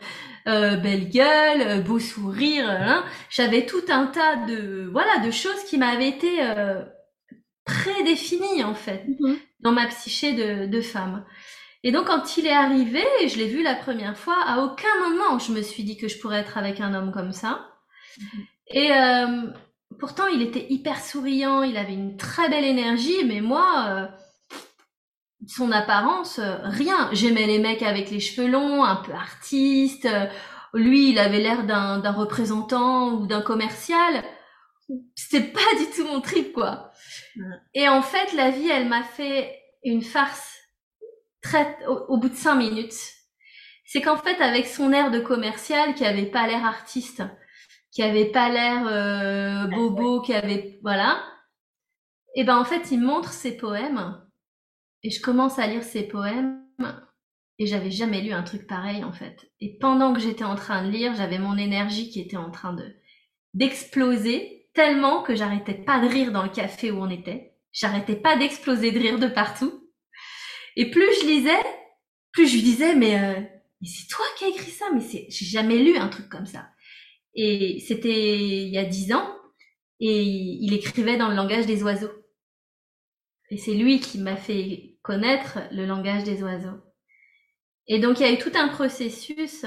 euh, 0.47 0.77
belle 0.77 1.09
gueule, 1.09 1.83
beau 1.83 1.99
sourire. 1.99 2.69
Hein. 2.69 3.05
J'avais 3.31 3.65
tout 3.65 3.83
un 3.89 4.07
tas 4.07 4.37
de 4.37 4.89
voilà 4.93 5.19
de 5.19 5.31
choses 5.31 5.65
qui 5.65 5.79
m'avaient 5.79 6.11
été 6.11 6.39
prédéfinies 7.65 8.65
en 8.65 8.75
fait 8.75 9.05
mm-hmm. 9.09 9.39
dans 9.61 9.73
ma 9.73 9.87
psyché 9.87 10.35
de, 10.35 10.67
de 10.67 10.81
femme. 10.83 11.25
Et 11.85 11.91
donc 11.91 12.07
quand 12.07 12.37
il 12.37 12.47
est 12.47 12.53
arrivé, 12.53 13.05
je 13.27 13.37
l'ai 13.37 13.49
vu 13.49 13.63
la 13.63 13.75
première 13.75 14.17
fois, 14.17 14.37
à 14.47 14.61
aucun 14.61 14.95
moment 15.09 15.39
je 15.39 15.53
me 15.53 15.63
suis 15.63 15.83
dit 15.83 15.97
que 15.97 16.09
je 16.09 16.19
pourrais 16.19 16.39
être 16.39 16.59
avec 16.59 16.81
un 16.81 16.95
homme 16.95 17.13
comme 17.13 17.33
ça. 17.33 17.67
Mhm. 18.19 18.47
Et 18.69 18.93
euh, 18.93 19.53
pourtant 19.99 20.27
il 20.29 20.43
était 20.43 20.67
hyper 20.71 21.01
souriant, 21.01 21.63
il 21.63 21.77
avait 21.77 21.95
une 21.95 22.17
très 22.17 22.49
belle 22.49 22.65
énergie, 22.65 23.25
mais 23.27 23.41
moi, 23.41 23.87
euh, 23.89 24.07
son 25.49 25.73
apparence, 25.73 26.39
euh, 26.39 26.57
rien. 26.63 27.11
J'aimais 27.13 27.47
les 27.47 27.59
mecs 27.59 27.83
avec 27.83 28.11
les 28.11 28.21
cheveux 28.21 28.49
longs, 28.49 28.85
un 28.85 28.97
peu 28.97 29.13
artistes. 29.13 30.09
lui, 30.75 31.11
il 31.11 31.19
avait 31.19 31.41
l'air 31.41 31.65
d'un 31.65 32.13
représentant 32.13 33.15
ou 33.15 33.27
d'un 33.27 33.43
commercial. 33.43 34.25
C'était 35.15 35.49
pas 35.49 35.61
du 35.79 35.87
tout 35.95 36.07
mon 36.07 36.21
trip, 36.21 36.53
quoi. 36.53 36.93
Et 37.75 37.89
en 37.89 38.03
fait, 38.03 38.33
la 38.35 38.51
vie, 38.51 38.69
elle 38.69 38.89
m'a 38.89 39.03
fait 39.03 39.59
une 39.85 40.03
farce 40.03 40.62
très, 41.43 41.79
au, 41.87 42.17
bout 42.17 42.29
de 42.29 42.35
cinq 42.35 42.57
minutes, 42.57 42.95
c'est 43.85 44.01
qu'en 44.01 44.17
fait, 44.17 44.41
avec 44.41 44.67
son 44.67 44.93
air 44.93 45.11
de 45.11 45.19
commercial, 45.19 45.95
qui 45.95 46.05
avait 46.05 46.31
pas 46.31 46.47
l'air 46.47 46.65
artiste, 46.65 47.23
qui 47.91 48.03
avait 48.03 48.31
pas 48.31 48.49
l'air 48.49 48.87
euh, 48.87 49.67
bobo, 49.67 50.23
qui 50.23 50.33
avait, 50.35 50.79
voilà, 50.83 51.23
et 52.35 52.41
eh 52.41 52.45
ben 52.45 52.57
en 52.57 52.65
fait, 52.65 52.91
il 52.91 53.01
montre 53.01 53.33
ses 53.33 53.57
poèmes, 53.57 54.19
et 55.03 55.11
je 55.11 55.21
commence 55.21 55.59
à 55.59 55.67
lire 55.67 55.83
ses 55.83 56.05
poèmes, 56.05 56.65
et 57.59 57.67
j'avais 57.67 57.91
jamais 57.91 58.23
lu 58.23 58.33
un 58.33 58.43
truc 58.43 58.67
pareil 58.67 59.05
en 59.05 59.13
fait. 59.13 59.53
Et 59.61 59.77
pendant 59.79 60.15
que 60.15 60.21
j'étais 60.21 60.45
en 60.45 60.55
train 60.55 60.85
de 60.85 60.91
lire, 60.91 61.15
j'avais 61.15 61.39
mon 61.39 61.59
énergie 61.59 62.11
qui 62.11 62.21
était 62.21 62.37
en 62.37 62.51
train 62.51 62.73
de 62.73 62.97
d'exploser 63.55 64.71
tellement 64.73 65.23
que 65.23 65.35
j'arrêtais 65.35 65.75
pas 65.75 66.01
de 66.01 66.09
rire 66.09 66.33
dans 66.33 66.43
le 66.43 66.49
café 66.49 66.91
où 66.91 66.99
on 66.99 67.11
était. 67.11 67.55
J'arrêtais 67.73 68.17
pas 68.17 68.37
d'exploser 68.37 68.91
de 68.91 68.99
rire 68.99 69.19
de 69.19 69.27
partout. 69.27 69.82
Et 70.77 70.91
plus 70.91 71.09
je 71.21 71.27
lisais, 71.27 71.63
plus 72.33 72.47
je 72.47 72.55
lui 72.55 72.63
disais, 72.63 72.95
mais, 72.95 73.19
euh, 73.19 73.41
mais 73.81 73.89
c'est 73.89 74.09
toi 74.09 74.25
qui 74.37 74.45
as 74.45 74.49
écrit 74.49 74.71
ça, 74.71 74.87
mais 74.93 75.01
c'est, 75.01 75.27
j'ai 75.29 75.47
jamais 75.47 75.79
lu 75.79 75.97
un 75.97 76.09
truc 76.09 76.29
comme 76.29 76.47
ça. 76.47 76.69
Et 77.35 77.83
c'était 77.87 78.39
il 78.39 78.69
y 78.69 78.79
a 78.79 78.85
dix 78.85 79.13
ans, 79.13 79.37
et 80.01 80.23
il 80.23 80.73
écrivait 80.75 81.17
dans 81.17 81.29
le 81.29 81.37
langage 81.37 81.67
des 81.67 81.83
oiseaux. 81.83 82.13
Et 83.51 83.57
c'est 83.57 83.75
lui 83.75 84.01
qui 84.01 84.19
m'a 84.19 84.37
fait 84.37 84.99
connaître 85.03 85.59
le 85.73 85.87
langage 85.87 86.25
des 86.25 86.43
oiseaux. 86.43 86.81
Et 87.87 87.99
donc 87.99 88.19
il 88.19 88.23
y 88.23 88.27
a 88.27 88.33
eu 88.33 88.39
tout 88.39 88.53
un 88.55 88.69
processus 88.69 89.67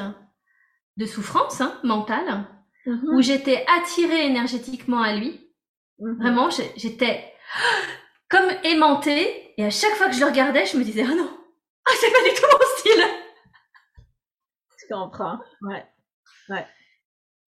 de 0.98 1.06
souffrance 1.06 1.62
hein, 1.62 1.80
mentale, 1.84 2.48
mm-hmm. 2.86 3.15
où 3.15 3.22
j'étais 3.22 3.65
attirée 3.78 4.26
énergétiquement 4.26 5.02
à 5.02 5.15
lui. 5.15 5.52
Mm-hmm. 6.00 6.18
Vraiment, 6.18 6.50
j'étais 6.50 7.32
comme 8.30 8.50
aimantée 8.63 9.45
et 9.58 9.65
à 9.65 9.70
chaque 9.70 9.94
fois 9.94 10.08
que 10.08 10.15
je 10.15 10.20
le 10.20 10.26
regardais, 10.26 10.65
je 10.65 10.78
me 10.78 10.84
disais, 10.84 11.04
ah 11.04 11.15
non, 11.15 11.30
ah, 11.86 11.91
c'est 12.00 12.12
pas 12.12 12.24
du 12.24 12.36
tout 12.36 12.48
mon 12.52 12.78
style. 12.78 13.06
Je 14.78 14.94
comprends. 14.94 15.39
Ouais. 15.62 15.86
Ouais. 16.50 16.65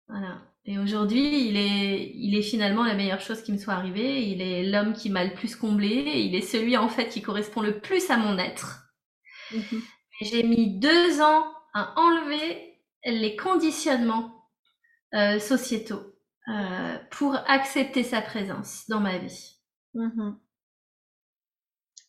Voilà. 0.08 0.42
Et 0.66 0.78
aujourd'hui, 0.78 1.48
il 1.48 1.58
est, 1.58 2.12
il 2.14 2.36
est 2.38 2.42
finalement 2.42 2.84
la 2.84 2.94
meilleure 2.94 3.22
chose 3.22 3.42
qui 3.42 3.52
me 3.52 3.58
soit 3.58 3.74
arrivée. 3.74 4.28
Il 4.30 4.42
est 4.42 4.64
l'homme 4.64 4.94
qui 4.94 5.10
m'a 5.10 5.24
le 5.24 5.34
plus 5.34 5.56
comblé. 5.56 5.88
Il 6.16 6.36
est 6.36 6.42
celui, 6.42 6.78
en 6.78 6.90
fait, 6.90 7.10
qui 7.10 7.22
correspond 7.22 7.62
le 7.62 7.80
plus 7.80 8.10
à 8.10 8.18
mon 8.18 8.38
être. 8.38 8.84
Mm-hmm. 9.52 9.82
J'ai 10.22 10.44
mis 10.44 10.80
deux 10.80 11.22
ans 11.22 11.46
à 11.74 11.94
enlever 11.98 12.82
les 13.06 13.36
conditionnements 13.36 14.34
euh, 15.14 15.40
sociétaux 15.40 16.04
euh, 16.50 16.98
pour 17.12 17.36
accepter 17.48 18.04
sa 18.04 18.22
présence 18.22 18.88
dans 18.90 19.00
ma 19.00 19.18
vie. 19.18 19.58
Mm-hmm. 19.96 20.36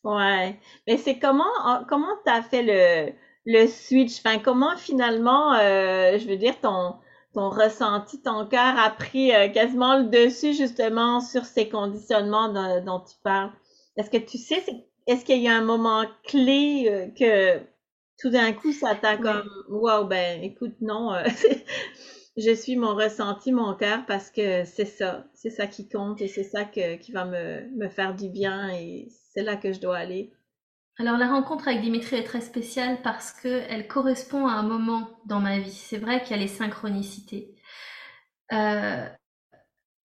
Ouais. 0.08 0.58
Mais 0.86 0.96
c'est 0.96 1.18
comment 1.18 1.44
comment 1.86 2.16
tu 2.24 2.32
as 2.32 2.42
fait 2.42 2.62
le 2.62 3.12
le 3.44 3.66
switch? 3.66 4.20
Enfin, 4.20 4.38
comment 4.38 4.74
finalement, 4.76 5.52
euh, 5.54 6.18
je 6.18 6.26
veux 6.26 6.36
dire, 6.38 6.58
ton 6.60 6.94
ton 7.34 7.50
ressenti, 7.50 8.22
ton 8.22 8.46
cœur 8.46 8.78
a 8.78 8.90
pris 8.90 9.34
euh, 9.34 9.48
quasiment 9.50 9.98
le 9.98 10.04
dessus 10.04 10.54
justement 10.54 11.20
sur 11.20 11.44
ces 11.44 11.68
conditionnements 11.68 12.48
dont 12.80 13.00
tu 13.00 13.16
parles? 13.22 13.52
Est-ce 13.98 14.08
que 14.10 14.16
tu 14.16 14.38
sais, 14.38 14.64
est-ce 15.06 15.26
qu'il 15.26 15.42
y 15.42 15.48
a 15.48 15.54
un 15.54 15.62
moment 15.62 16.04
clé 16.24 16.86
euh, 16.88 17.08
que 17.08 17.60
tout 18.18 18.30
d'un 18.30 18.52
coup 18.54 18.72
ça 18.72 18.94
t'a 18.94 19.18
comme, 19.18 19.48
wow, 19.68 20.04
ben 20.04 20.42
écoute, 20.42 20.74
non, 20.80 21.12
je 22.38 22.54
suis 22.54 22.76
mon 22.76 22.94
ressenti, 22.94 23.52
mon 23.52 23.74
cœur 23.74 24.06
parce 24.06 24.30
que 24.30 24.64
c'est 24.64 24.86
ça, 24.86 25.26
c'est 25.34 25.50
ça 25.50 25.66
qui 25.66 25.86
compte 25.86 26.22
et 26.22 26.28
c'est 26.28 26.44
ça 26.44 26.64
qui 26.64 27.12
va 27.12 27.26
me, 27.26 27.68
me 27.76 27.88
faire 27.90 28.14
du 28.14 28.30
bien 28.30 28.70
et 28.70 29.08
c'est 29.38 29.44
là 29.44 29.56
que 29.56 29.72
je 29.72 29.78
dois 29.78 29.96
aller. 29.96 30.32
Alors 30.98 31.16
la 31.16 31.28
rencontre 31.28 31.68
avec 31.68 31.80
Dimitri 31.80 32.16
est 32.16 32.24
très 32.24 32.40
spéciale 32.40 33.00
parce 33.02 33.30
qu'elle 33.30 33.86
correspond 33.86 34.48
à 34.48 34.54
un 34.54 34.64
moment 34.64 35.20
dans 35.26 35.38
ma 35.38 35.60
vie. 35.60 35.70
C'est 35.70 35.98
vrai 35.98 36.20
qu'il 36.20 36.32
y 36.32 36.40
a 36.40 36.42
les 36.42 36.48
synchronicités. 36.48 37.54
Euh, 38.52 39.08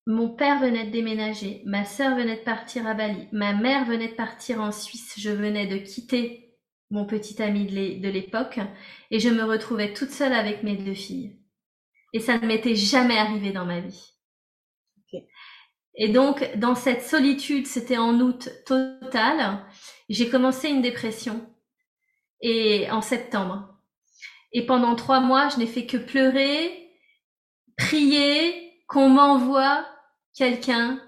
mon 0.05 0.29
père 0.29 0.59
venait 0.59 0.85
de 0.85 0.91
déménager, 0.91 1.63
ma 1.65 1.83
sœur 1.83 2.15
venait 2.15 2.35
de 2.35 2.43
partir 2.43 2.85
à 2.85 2.93
Bali, 2.93 3.27
ma 3.31 3.53
mère 3.53 3.85
venait 3.85 4.09
de 4.09 4.15
partir 4.15 4.61
en 4.61 4.71
Suisse, 4.71 5.15
je 5.17 5.31
venais 5.31 5.65
de 5.65 5.77
quitter 5.77 6.55
mon 6.91 7.07
petit 7.07 7.41
ami 7.41 7.65
de 7.65 8.09
l'époque 8.09 8.59
et 9.09 9.19
je 9.19 9.29
me 9.29 9.43
retrouvais 9.45 9.93
toute 9.93 10.11
seule 10.11 10.33
avec 10.33 10.61
mes 10.61 10.75
deux 10.77 10.93
filles. 10.93 11.39
Et 12.13 12.19
ça 12.19 12.37
ne 12.37 12.45
m'était 12.45 12.75
jamais 12.75 13.17
arrivé 13.17 13.51
dans 13.51 13.65
ma 13.65 13.79
vie. 13.79 14.12
Et 15.95 16.09
donc, 16.09 16.49
dans 16.57 16.75
cette 16.75 17.03
solitude, 17.03 17.67
c'était 17.67 17.97
en 17.97 18.19
août 18.19 18.49
total, 18.65 19.59
j'ai 20.09 20.29
commencé 20.29 20.69
une 20.69 20.81
dépression 20.81 21.45
et 22.41 22.89
en 22.91 23.01
septembre. 23.01 23.69
Et 24.51 24.65
pendant 24.65 24.95
trois 24.95 25.19
mois, 25.19 25.49
je 25.49 25.57
n'ai 25.57 25.67
fait 25.67 25.85
que 25.85 25.97
pleurer, 25.97 26.89
prier 27.77 28.73
qu'on 28.87 29.09
m'envoie 29.09 29.85
quelqu'un 30.35 30.99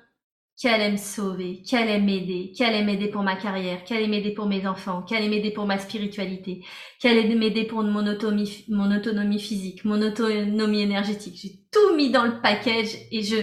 qui 0.58 0.70
allait 0.70 0.92
me 0.92 0.98
sauver, 0.98 1.62
qui 1.64 1.76
allait 1.76 2.00
m'aider, 2.00 2.52
qui 2.56 2.64
allait 2.64 2.84
m'aider 2.84 3.10
pour 3.10 3.24
ma 3.24 3.36
carrière, 3.36 3.84
qui 3.84 3.94
allait 3.94 4.08
m'aider 4.08 4.32
pour 4.32 4.46
mes 4.46 4.66
enfants, 4.66 5.02
qui 5.02 5.14
allait 5.14 5.28
m'aider 5.28 5.52
pour 5.52 5.66
ma 5.66 5.78
spiritualité, 5.78 6.64
qui 7.00 7.08
allait 7.08 7.36
m'aider 7.36 7.66
pour 7.66 7.84
mon 7.84 8.08
autonomie, 8.08 8.66
mon 8.70 8.96
autonomie 8.96 9.40
physique, 9.40 9.84
mon 9.84 10.02
autonomie 10.02 10.82
énergétique. 10.82 11.38
J'ai 11.42 11.60
tout 11.72 11.96
mis 11.96 12.10
dans 12.10 12.24
le 12.24 12.40
package 12.42 12.96
et 13.12 13.22
je, 13.22 13.36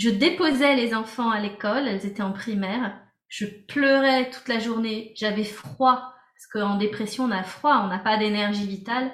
je 0.00 0.08
déposais 0.08 0.76
les 0.76 0.94
enfants 0.94 1.30
à 1.30 1.40
l'école, 1.40 1.86
elles 1.86 2.06
étaient 2.06 2.22
en 2.22 2.32
primaire, 2.32 2.98
je 3.28 3.44
pleurais 3.44 4.30
toute 4.30 4.48
la 4.48 4.58
journée, 4.58 5.12
j'avais 5.14 5.44
froid, 5.44 6.14
parce 6.34 6.46
qu'en 6.54 6.78
dépression, 6.78 7.24
on 7.24 7.30
a 7.30 7.42
froid, 7.42 7.82
on 7.84 7.88
n'a 7.88 7.98
pas 7.98 8.16
d'énergie 8.16 8.66
vitale. 8.66 9.12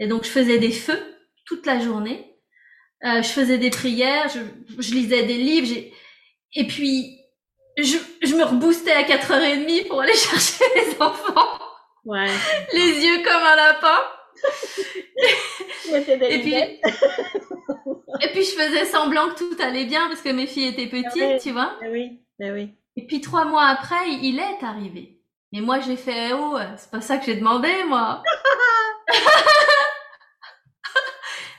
Et 0.00 0.08
donc, 0.08 0.24
je 0.24 0.30
faisais 0.30 0.58
des 0.58 0.72
feux 0.72 1.00
toute 1.46 1.66
la 1.66 1.78
journée. 1.78 2.34
Euh, 3.04 3.22
je 3.22 3.28
faisais 3.28 3.58
des 3.58 3.70
prières, 3.70 4.28
je, 4.28 4.40
je 4.82 4.92
lisais 4.92 5.22
des 5.22 5.38
livres. 5.38 5.72
Et 6.54 6.66
puis, 6.66 7.20
je, 7.76 7.96
je, 8.22 8.34
me 8.34 8.42
reboostais 8.42 8.92
à 8.92 9.04
4h30 9.04 9.86
pour 9.86 10.00
aller 10.00 10.14
chercher 10.14 10.64
les 10.74 11.00
enfants. 11.00 11.60
Ouais. 12.04 12.26
Les 12.72 13.06
yeux 13.06 13.22
comme 13.22 13.42
un 13.42 13.56
lapin. 13.56 13.98
Et, 15.94 16.38
puis, 16.40 16.54
et 18.22 18.28
puis, 18.32 18.44
je 18.44 18.50
faisais 18.50 18.84
semblant 18.84 19.28
que 19.28 19.38
tout 19.38 19.56
allait 19.60 19.86
bien 19.86 20.08
parce 20.08 20.22
que 20.22 20.30
mes 20.30 20.46
filles 20.46 20.68
étaient 20.68 20.86
petites, 20.86 21.40
tu 21.42 21.52
vois. 21.52 21.76
oui, 21.90 22.20
oui. 22.40 22.70
Et 22.96 23.06
puis 23.06 23.20
trois 23.20 23.44
mois 23.44 23.66
après, 23.66 24.10
il 24.22 24.40
est 24.40 24.64
arrivé. 24.64 25.20
Mais 25.52 25.60
moi, 25.60 25.78
j'ai 25.78 25.96
fait, 25.96 26.32
oh, 26.32 26.58
c'est 26.76 26.90
pas 26.90 27.00
ça 27.00 27.16
que 27.16 27.26
j'ai 27.26 27.36
demandé, 27.36 27.68
moi. 27.86 28.24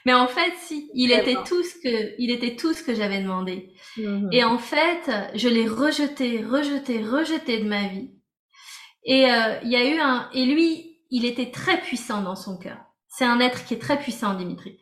Mais 0.05 0.13
en 0.13 0.27
fait, 0.27 0.53
si, 0.57 0.89
il 0.93 1.11
était 1.11 1.37
tout 1.47 1.63
ce 1.63 1.75
que, 1.75 2.15
il 2.19 2.31
était 2.31 2.55
tout 2.55 2.73
ce 2.73 2.83
que 2.83 2.93
j'avais 2.93 3.21
demandé. 3.21 3.73
Mhm. 3.97 4.29
Et 4.31 4.43
en 4.43 4.57
fait, 4.57 5.09
je 5.35 5.47
l'ai 5.47 5.67
rejeté, 5.67 6.43
rejeté, 6.43 7.03
rejeté 7.03 7.59
de 7.59 7.67
ma 7.67 7.87
vie. 7.87 8.11
Et 9.05 9.31
euh, 9.31 9.59
il 9.63 9.69
y 9.69 9.75
a 9.75 9.85
eu 9.85 9.99
un, 9.99 10.29
et 10.33 10.45
lui, 10.45 10.88
il 11.09 11.25
était 11.25 11.51
très 11.51 11.81
puissant 11.81 12.21
dans 12.21 12.35
son 12.35 12.57
cœur. 12.57 12.77
C'est 13.07 13.25
un 13.25 13.39
être 13.39 13.65
qui 13.65 13.73
est 13.73 13.79
très 13.79 13.99
puissant, 13.99 14.35
Dimitri. 14.35 14.79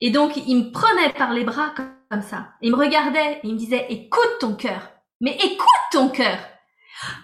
Et 0.00 0.10
donc, 0.10 0.36
il 0.36 0.56
me 0.56 0.72
prenait 0.72 1.12
par 1.12 1.32
les 1.32 1.44
bras 1.44 1.72
comme, 1.76 2.22
ça. 2.22 2.52
Il 2.60 2.72
me 2.72 2.76
regardait, 2.76 3.34
et 3.34 3.40
il 3.44 3.54
me 3.54 3.58
disait, 3.58 3.86
écoute 3.88 4.38
ton 4.40 4.54
cœur. 4.54 4.90
Mais 5.20 5.36
écoute 5.36 5.66
ton 5.92 6.08
cœur. 6.10 6.38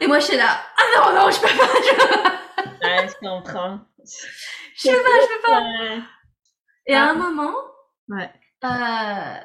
Et 0.01 0.07
moi, 0.07 0.19
je 0.19 0.27
suis 0.27 0.37
là. 0.37 0.61
Ah 0.77 1.13
non, 1.13 1.19
non, 1.19 1.31
je 1.31 1.41
peux 1.41 1.47
pas. 1.47 1.67
Je 1.83 2.39
Ouais, 2.83 3.09
je 3.09 3.15
comprends. 3.29 3.81
Je 4.77 4.91
peux 4.91 5.03
pas, 5.03 5.21
je 5.21 5.37
peux 5.37 5.43
pas. 5.43 6.07
Et 6.87 6.95
à 6.95 7.11
un 7.11 7.15
moment, 7.15 7.55
ouais. 8.09 8.31
euh, 8.65 9.41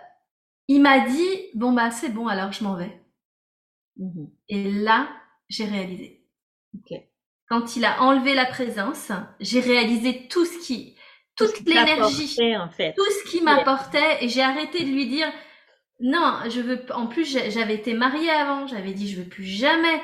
il 0.67 0.81
m'a 0.81 0.99
dit 1.01 1.49
bon 1.53 1.73
bah 1.73 1.91
c'est 1.91 2.09
bon 2.09 2.27
alors 2.27 2.51
je 2.51 2.63
m'en 2.63 2.75
vais. 2.75 3.01
Mm-hmm. 3.99 4.29
Et 4.49 4.71
là, 4.71 5.09
j'ai 5.49 5.65
réalisé. 5.65 6.25
Okay. 6.79 7.11
Quand 7.49 7.75
il 7.75 7.85
a 7.85 8.01
enlevé 8.01 8.33
la 8.33 8.45
présence, 8.45 9.11
j'ai 9.39 9.59
réalisé 9.59 10.27
tout 10.29 10.45
ce 10.45 10.57
qui, 10.65 10.95
toute 11.35 11.59
l'énergie, 11.65 12.57
en 12.57 12.69
fait. 12.69 12.93
tout 12.93 13.05
ce 13.05 13.29
qui 13.29 13.41
m'apportait, 13.41 14.23
et 14.23 14.29
j'ai 14.29 14.41
arrêté 14.41 14.83
de 14.83 14.89
lui 14.89 15.07
dire 15.07 15.31
non, 15.99 16.33
je 16.49 16.59
veux. 16.59 16.81
En 16.93 17.07
plus, 17.07 17.25
j'avais 17.49 17.75
été 17.75 17.93
mariée 17.93 18.29
avant. 18.29 18.67
J'avais 18.67 18.91
dit, 18.91 19.09
je 19.09 19.21
veux 19.21 19.27
plus 19.27 19.45
jamais 19.45 20.01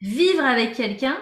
vivre 0.00 0.44
avec 0.44 0.74
quelqu'un. 0.74 1.16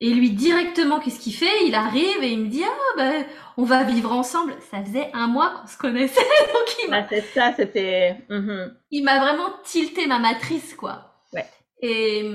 Et 0.00 0.10
lui 0.10 0.30
directement, 0.30 0.98
qu'est-ce 0.98 1.20
qu'il 1.20 1.34
fait? 1.34 1.66
Il 1.66 1.74
arrive 1.74 2.22
et 2.22 2.30
il 2.32 2.40
me 2.40 2.48
dit, 2.48 2.64
ah 2.64 2.96
ben, 2.96 3.24
on 3.56 3.64
va 3.64 3.84
vivre 3.84 4.12
ensemble. 4.12 4.54
Ça 4.70 4.82
faisait 4.84 5.10
un 5.14 5.28
mois 5.28 5.50
qu'on 5.50 5.66
se 5.66 5.76
connaissait, 5.76 6.20
donc 6.52 6.76
il 6.82 6.90
m'a. 6.90 6.98
Ah, 6.98 7.06
c'est 7.08 7.20
ça, 7.22 7.52
c'était. 7.56 8.16
Mm-hmm. 8.28 8.72
Il 8.90 9.04
m'a 9.04 9.20
vraiment 9.20 9.50
tilté 9.64 10.06
ma 10.06 10.18
matrice, 10.18 10.74
quoi. 10.74 11.16
Ouais. 11.32 11.46
Et 11.80 12.32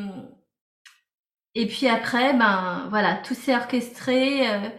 et 1.59 1.65
puis 1.65 1.87
après, 1.87 2.33
ben 2.37 2.85
voilà, 2.91 3.15
tout 3.15 3.33
s'est 3.33 3.55
orchestré 3.55 4.47
euh, 4.47 4.69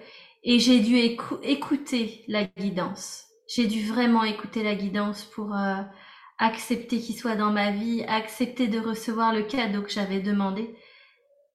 et 0.45 0.61
j'ai 0.61 0.79
dû 0.79 0.97
écouter 0.97 2.25
la 2.29 2.45
guidance. 2.45 3.25
J'ai 3.49 3.67
dû 3.67 3.85
vraiment 3.85 4.23
écouter 4.23 4.63
la 4.63 4.77
guidance 4.77 5.25
pour 5.25 5.57
euh, 5.57 5.83
accepter 6.39 7.01
qu'il 7.01 7.17
soit 7.19 7.35
dans 7.35 7.51
ma 7.51 7.73
vie, 7.73 8.05
accepter 8.07 8.69
de 8.69 8.79
recevoir 8.79 9.35
le 9.35 9.43
cadeau 9.43 9.83
que 9.83 9.91
j'avais 9.91 10.21
demandé, 10.21 10.73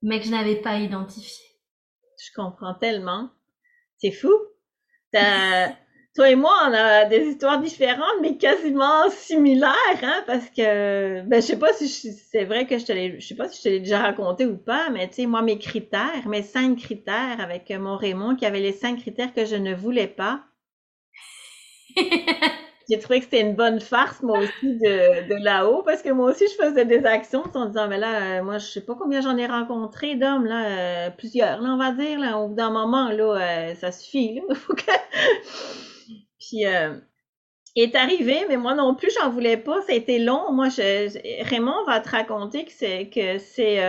mais 0.01 0.19
que 0.19 0.25
je 0.25 0.31
n'avais 0.31 0.57
pas 0.57 0.75
identifié. 0.79 1.45
Je 2.19 2.31
comprends 2.35 2.73
tellement. 2.73 3.29
C'est 3.99 4.11
fou. 4.11 4.33
Toi 6.15 6.29
et 6.31 6.35
moi, 6.35 6.51
on 6.67 6.73
a 6.73 7.05
des 7.05 7.25
histoires 7.29 7.59
différentes, 7.59 8.19
mais 8.21 8.37
quasiment 8.37 9.09
similaires, 9.09 9.73
hein, 10.03 10.23
parce 10.27 10.47
que, 10.49 11.21
ben, 11.21 11.41
je 11.41 11.47
sais 11.47 11.57
pas 11.59 11.73
si 11.73 11.87
c'est 11.87 12.45
vrai 12.45 12.65
que 12.67 12.77
je 12.77 12.85
te 12.85 12.91
l'ai, 12.91 13.19
je 13.19 13.27
sais 13.27 13.35
pas 13.35 13.47
si 13.49 13.57
je 13.57 13.63
te 13.63 13.69
l'ai 13.69 13.79
déjà 13.79 13.99
raconté 13.99 14.45
ou 14.45 14.55
pas, 14.57 14.89
mais 14.91 15.07
tu 15.09 15.15
sais, 15.15 15.25
moi, 15.25 15.41
mes 15.41 15.57
critères, 15.57 16.27
mes 16.27 16.43
cinq 16.43 16.77
critères 16.77 17.39
avec 17.39 17.69
mon 17.71 17.95
Raymond, 17.97 18.35
qui 18.35 18.45
avait 18.45 18.59
les 18.59 18.73
cinq 18.73 18.99
critères 18.99 19.33
que 19.33 19.45
je 19.45 19.55
ne 19.55 19.73
voulais 19.73 20.07
pas. 20.07 20.41
J'ai 22.89 22.99
trouvé 22.99 23.19
que 23.19 23.25
c'était 23.25 23.41
une 23.41 23.55
bonne 23.55 23.79
farce, 23.79 24.21
moi 24.21 24.39
aussi, 24.39 24.51
de, 24.77 25.27
de 25.29 25.43
là-haut, 25.43 25.83
parce 25.83 26.01
que 26.01 26.09
moi 26.09 26.31
aussi, 26.31 26.45
je 26.47 26.63
faisais 26.65 26.83
des 26.85 27.05
actions 27.05 27.43
en 27.53 27.67
disant, 27.67 27.87
mais 27.87 27.97
là, 27.97 28.39
euh, 28.39 28.43
moi, 28.43 28.57
je 28.57 28.65
sais 28.67 28.81
pas 28.81 28.95
combien 28.95 29.21
j'en 29.21 29.37
ai 29.37 29.45
rencontré 29.47 30.15
d'hommes, 30.15 30.45
là, 30.45 31.07
euh, 31.07 31.09
plusieurs, 31.11 31.61
là, 31.61 31.69
on 31.69 31.77
va 31.77 31.91
dire, 31.93 32.19
là, 32.19 32.37
au 32.39 32.49
bout 32.49 32.55
d'un 32.55 32.71
moment, 32.71 33.09
là, 33.09 33.69
euh, 33.71 33.75
ça 33.75 33.91
suffit, 33.93 34.35
là, 34.35 34.55
faut 34.55 34.73
que... 34.75 34.91
Puis, 36.47 36.63
est 37.75 37.95
arrivé, 37.95 38.45
mais 38.47 38.57
moi 38.57 38.75
non 38.75 38.95
plus, 38.95 39.11
j'en 39.19 39.31
voulais 39.31 39.57
pas, 39.57 39.81
ça 39.81 39.93
a 39.93 39.95
été 39.95 40.19
long. 40.19 40.51
Moi, 40.51 40.69
je, 40.69 41.43
Raymond 41.49 41.85
va 41.85 41.99
te 41.99 42.09
raconter 42.09 42.65
que 42.65 42.71
c'est, 42.71 43.09
que 43.09 43.39
c'est 43.39 43.79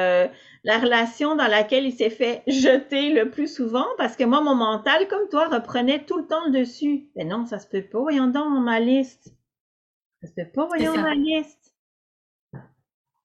la 0.65 0.79
relation 0.79 1.37
dans 1.37 1.47
laquelle 1.47 1.85
il 1.85 1.93
s'est 1.93 2.11
fait 2.11 2.43
jeter 2.47 3.11
le 3.11 3.31
plus 3.31 3.55
souvent 3.55 3.87
parce 3.99 4.17
que 4.17 4.25
moi, 4.25 4.41
mon 4.41 4.55
mental, 4.55 5.07
comme 5.09 5.29
toi, 5.29 5.49
reprenait 5.49 6.05
tout 6.05 6.17
le 6.17 6.27
temps 6.27 6.47
le 6.47 6.59
dessus. 6.59 7.11
Mais 7.15 7.25
non, 7.25 7.45
ça 7.45 7.59
se 7.59 7.69
peut 7.69 7.83
pas. 7.83 8.01
Voyons 8.01 8.29
donc 8.29 8.47
ma 8.65 8.81
liste. 8.81 9.35
Ça 10.23 10.29
se 10.29 10.33
peut 10.33 10.51
pas, 10.53 10.67
voyons 10.67 10.97
ma 10.97 11.15
liste. 11.15 11.75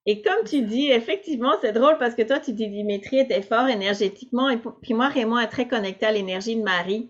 Et 0.05 0.21
comme 0.21 0.43
tu 0.43 0.63
dis, 0.63 0.89
effectivement, 0.89 1.53
c'est 1.61 1.71
drôle 1.71 1.97
parce 1.97 2.15
que 2.15 2.23
toi, 2.23 2.39
tu 2.39 2.51
dis 2.51 2.67
Dimitri 2.67 3.19
était 3.19 3.41
fort 3.41 3.67
énergétiquement 3.67 4.49
et 4.49 4.57
puis 4.57 4.93
moi, 4.93 5.07
Raymond 5.07 5.39
est 5.39 5.47
très 5.47 5.67
connecté 5.67 6.07
à 6.07 6.11
l'énergie 6.11 6.57
de 6.57 6.63
Marie. 6.63 7.09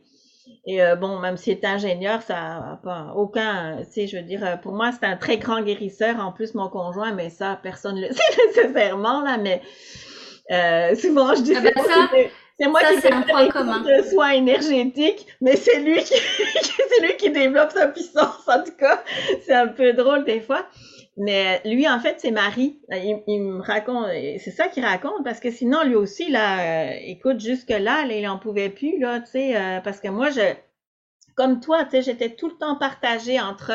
Et 0.65 0.81
euh, 0.81 0.95
bon, 0.95 1.19
même 1.19 1.37
s'il 1.37 1.53
est 1.53 1.65
ingénieur, 1.65 2.21
ça 2.21 2.33
n'a 2.35 2.79
pas 2.83 3.13
aucun, 3.15 3.77
tu 3.77 3.91
sais, 3.91 4.07
je 4.07 4.17
veux 4.17 4.23
dire, 4.23 4.45
euh, 4.45 4.55
pour 4.57 4.73
moi, 4.73 4.91
c'est 4.91 5.05
un 5.05 5.17
très 5.17 5.37
grand 5.37 5.61
guérisseur. 5.61 6.19
En 6.19 6.31
plus, 6.31 6.53
mon 6.53 6.69
conjoint, 6.69 7.13
mais 7.13 7.29
ça, 7.29 7.59
personne 7.61 7.95
ne 7.95 8.07
le 8.07 8.13
sait 8.13 8.47
nécessairement, 8.47 9.21
là, 9.21 9.37
mais 9.37 9.61
euh, 10.51 10.95
souvent, 10.95 11.33
je 11.35 11.41
dis 11.41 11.55
ah 11.55 11.61
ben 11.61 12.29
c'est 12.59 12.67
moi 12.67 12.81
qui 12.81 13.01
fais 13.01 13.11
un 13.11 13.21
point 13.21 13.49
commun. 13.49 13.81
de 13.81 14.03
soins 14.03 14.31
énergétiques, 14.31 15.27
mais 15.41 15.55
c'est 15.55 15.79
lui 15.79 15.97
qui, 16.03 16.15
c'est 16.15 17.01
lui 17.01 17.15
qui 17.17 17.29
développe 17.29 17.71
sa 17.71 17.87
puissance. 17.87 18.47
En 18.47 18.63
tout 18.63 18.75
cas, 18.77 19.03
c'est 19.45 19.53
un 19.53 19.67
peu 19.67 19.93
drôle 19.93 20.25
des 20.25 20.41
fois. 20.41 20.65
Mais 21.21 21.61
lui, 21.65 21.87
en 21.87 21.99
fait, 21.99 22.15
c'est 22.19 22.31
Marie. 22.31 22.79
Il, 23.27 23.41
me 23.41 23.61
raconte, 23.61 24.07
c'est 24.09 24.51
ça 24.51 24.69
qu'il 24.69 24.85
raconte, 24.85 25.23
parce 25.25 25.41
que 25.41 25.51
sinon, 25.51 25.83
lui 25.83 25.95
aussi, 25.95 26.31
là, 26.31 26.91
euh, 26.91 26.97
écoute, 27.01 27.41
jusque-là, 27.41 28.05
il 28.05 28.27
en 28.27 28.39
pouvait 28.39 28.69
plus, 28.69 28.99
là, 28.99 29.19
tu 29.19 29.31
sais, 29.31 29.57
euh, 29.57 29.81
parce 29.81 29.99
que 29.99 30.07
moi, 30.07 30.29
je, 30.29 30.53
comme 31.35 31.59
toi, 31.59 31.83
tu 31.83 31.91
sais, 31.91 32.01
j'étais 32.03 32.29
tout 32.29 32.47
le 32.47 32.55
temps 32.55 32.77
partagée 32.77 33.39
entre 33.39 33.71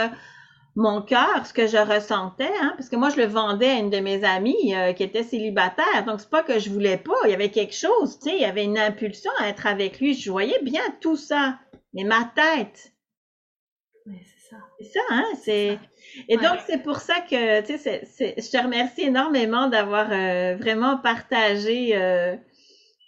mon 0.77 1.03
cœur, 1.03 1.47
ce 1.47 1.53
que 1.53 1.67
je 1.67 1.77
ressentais, 1.77 2.51
hein, 2.61 2.75
parce 2.77 2.89
que 2.89 2.97
moi, 2.97 3.09
je 3.11 3.17
le 3.17 3.27
vendais 3.27 3.69
à 3.69 3.79
une 3.79 3.91
de 3.91 4.01
mes 4.01 4.25
amies 4.25 4.75
euh, 4.75 4.93
qui 4.93 5.05
était 5.05 5.23
célibataire. 5.23 6.05
Donc, 6.05 6.21
c'est 6.21 6.31
pas 6.31 6.43
que 6.43 6.59
je 6.59 6.71
voulais 6.71 6.97
pas. 6.97 7.15
Il 7.25 7.31
y 7.31 7.35
avait 7.35 7.51
quelque 7.51 7.75
chose, 7.75 8.19
tu 8.19 8.31
sais, 8.31 8.37
il 8.37 8.43
y 8.43 8.45
avait 8.45 8.65
une 8.65 8.79
impulsion 8.79 9.31
à 9.39 9.49
être 9.49 9.67
avec 9.67 10.01
lui. 10.01 10.15
Je 10.15 10.31
voyais 10.31 10.59
bien 10.63 10.83
tout 11.01 11.17
ça. 11.17 11.59
Mais 11.93 12.03
ma 12.03 12.25
tête. 12.35 12.93
Oui, 14.07 14.19
c'est 14.25 14.51
ça. 14.51 14.57
C'est 14.81 14.87
ça, 14.87 15.01
hein? 15.11 15.27
C'est. 15.41 15.79
Et 16.29 16.37
donc, 16.37 16.59
c'est 16.67 16.83
pour 16.83 16.97
ça 16.97 17.21
que, 17.21 17.61
tu 17.61 17.79
sais, 17.79 18.03
je 18.19 18.51
te 18.51 18.63
remercie 18.63 19.03
énormément 19.03 19.69
d'avoir 19.69 20.09
euh, 20.11 20.57
vraiment 20.57 20.99
partagé 20.99 21.97
euh, 21.97 22.37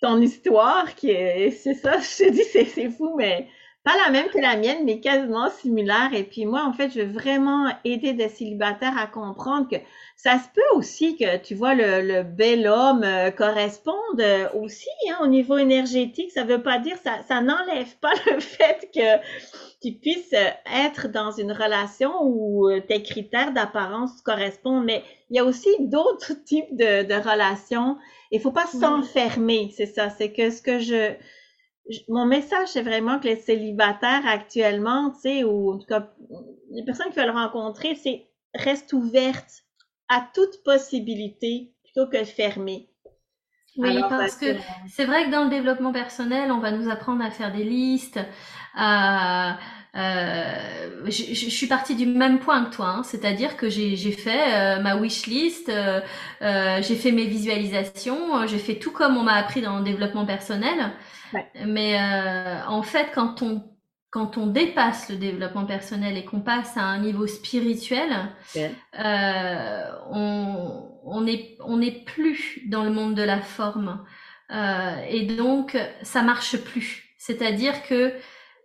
ton 0.01 0.21
histoire, 0.21 0.95
qui 0.95 1.11
est, 1.11 1.51
c'est 1.51 1.75
ça, 1.75 1.99
je 1.99 2.25
te 2.25 2.31
dis, 2.31 2.45
c'est 2.45 2.91
fou, 2.91 3.15
mais 3.17 3.49
pas 3.87 3.97
la 4.05 4.11
même 4.11 4.27
que 4.31 4.39
la 4.39 4.57
mienne, 4.57 4.85
mais 4.85 4.99
quasiment 4.99 5.49
similaire. 5.49 6.11
Et 6.13 6.25
puis 6.25 6.45
moi, 6.45 6.65
en 6.67 6.73
fait, 6.73 6.91
je 6.91 7.03
veux 7.03 7.13
vraiment 7.13 7.69
aider 7.85 8.15
des 8.15 8.29
célibataires 8.29 8.99
à 8.99 9.07
comprendre 9.07 9.69
que 9.71 9.77
ça 10.17 10.41
se 10.41 10.49
peut 10.53 10.77
aussi 10.77 11.17
que, 11.17 11.37
tu 11.37 11.55
vois, 11.55 11.77
le, 11.77 12.25
bel 12.25 12.67
homme 12.67 13.05
euh, 13.05 13.31
corresponde 13.31 14.21
euh, 14.21 14.49
aussi 14.55 14.89
hein, 15.09 15.19
au 15.23 15.29
niveau 15.29 15.57
énergétique. 15.57 16.33
Ça 16.33 16.43
veut 16.43 16.65
pas 16.65 16.81
dire, 16.81 16.97
ça, 17.05 17.23
ça 17.29 17.41
n'enlève 17.41 17.97
pas 18.01 18.11
le 18.27 18.41
fait 18.41 18.91
que 18.93 19.23
tu 19.81 19.93
puisses 19.93 20.35
être 20.35 21.07
dans 21.07 21.31
une 21.31 21.53
relation 21.53 22.11
où 22.23 22.69
euh, 22.69 22.81
tes 22.81 23.05
critères 23.05 23.53
d'apparence 23.53 24.21
correspondent. 24.21 24.85
Mais 24.85 25.05
il 25.31 25.37
y 25.37 25.39
a 25.39 25.45
aussi 25.45 25.71
d'autres 25.79 26.33
types 26.45 26.75
de, 26.75 27.05
de 27.05 27.15
relations. 27.15 27.99
Il 28.33 28.41
faut 28.41 28.51
pas 28.51 28.67
s'enfermer, 28.67 29.73
c'est 29.77 29.87
ça. 29.87 30.11
C'est 30.11 30.33
que 30.33 30.51
ce 30.51 30.61
que 30.61 30.81
je 30.81 31.13
mon 32.09 32.27
message, 32.27 32.69
c'est 32.69 32.83
vraiment 32.83 33.19
que 33.19 33.25
les 33.29 33.37
célibataires 33.37 34.27
actuellement, 34.27 35.11
tu 35.11 35.21
sais, 35.21 35.45
ou 35.45 35.73
en 35.73 35.79
tout 35.79 35.87
cas, 35.87 36.11
les 36.71 36.85
personnes 36.85 37.11
qui 37.11 37.19
veulent 37.19 37.31
rencontrer, 37.31 37.95
c'est 37.95 38.27
reste 38.55 38.93
ouverte 38.93 39.65
à 40.09 40.27
toute 40.35 40.63
possibilité 40.65 41.73
plutôt 41.85 42.09
que 42.09 42.25
fermée. 42.25 42.89
Oui, 43.77 44.01
parce 44.09 44.37
que 44.37 44.47
c'est 44.89 45.05
vrai 45.05 45.27
que 45.27 45.31
dans 45.31 45.45
le 45.45 45.51
développement 45.51 45.93
personnel, 45.93 46.51
on 46.51 46.61
va 46.61 46.71
nous 46.71 46.89
apprendre 46.89 47.23
à 47.23 47.31
faire 47.31 47.53
des 47.53 47.65
listes, 47.65 48.19
à, 48.75 49.59
euh, 49.97 51.01
je, 51.07 51.35
je, 51.35 51.49
suis 51.49 51.67
partie 51.67 51.95
du 51.95 52.05
même 52.05 52.39
point 52.39 52.67
que 52.67 52.75
toi, 52.75 52.89
hein, 52.89 53.03
c'est-à-dire 53.03 53.57
que 53.57 53.71
j'ai 53.71 54.13
fait 54.13 54.55
euh, 54.55 54.81
ma 54.81 54.97
wish 54.97 55.27
list, 55.27 55.71
euh, 55.71 56.01
j'ai 56.83 56.97
fait 56.97 57.13
mes 57.13 57.25
visualisations, 57.25 58.47
j'ai 58.47 58.59
fait 58.59 58.75
tout 58.75 58.91
comme 58.91 59.17
on 59.17 59.23
m'a 59.23 59.35
appris 59.35 59.63
dans 59.63 59.79
le 59.79 59.85
développement 59.85 60.27
personnel. 60.27 60.93
Mais 61.65 61.99
en 62.67 62.83
fait, 62.83 63.09
quand 63.15 63.43
on, 63.43 63.63
quand 64.11 64.37
on 64.39 64.47
dépasse 64.47 65.09
le 65.09 65.17
développement 65.17 65.65
personnel 65.65 66.17
et 66.17 66.25
qu'on 66.25 66.41
passe 66.41 66.77
à 66.77 66.83
un 66.83 66.99
niveau 66.99 67.27
spirituel, 67.27 68.11
on, 70.11 70.91
on 71.05 71.21
n'est 71.23 71.57
on 71.65 71.81
est 71.81 72.05
plus 72.05 72.61
dans 72.67 72.85
le 72.85 72.91
monde 72.91 73.15
de 73.15 73.23
la 73.23 73.41
forme. 73.41 74.05
Et 75.11 75.27
donc, 75.27 75.77
ça 76.03 76.23
marche 76.23 76.59
plus. 76.59 77.15
C'est-à-dire 77.19 77.83
que 77.89 78.13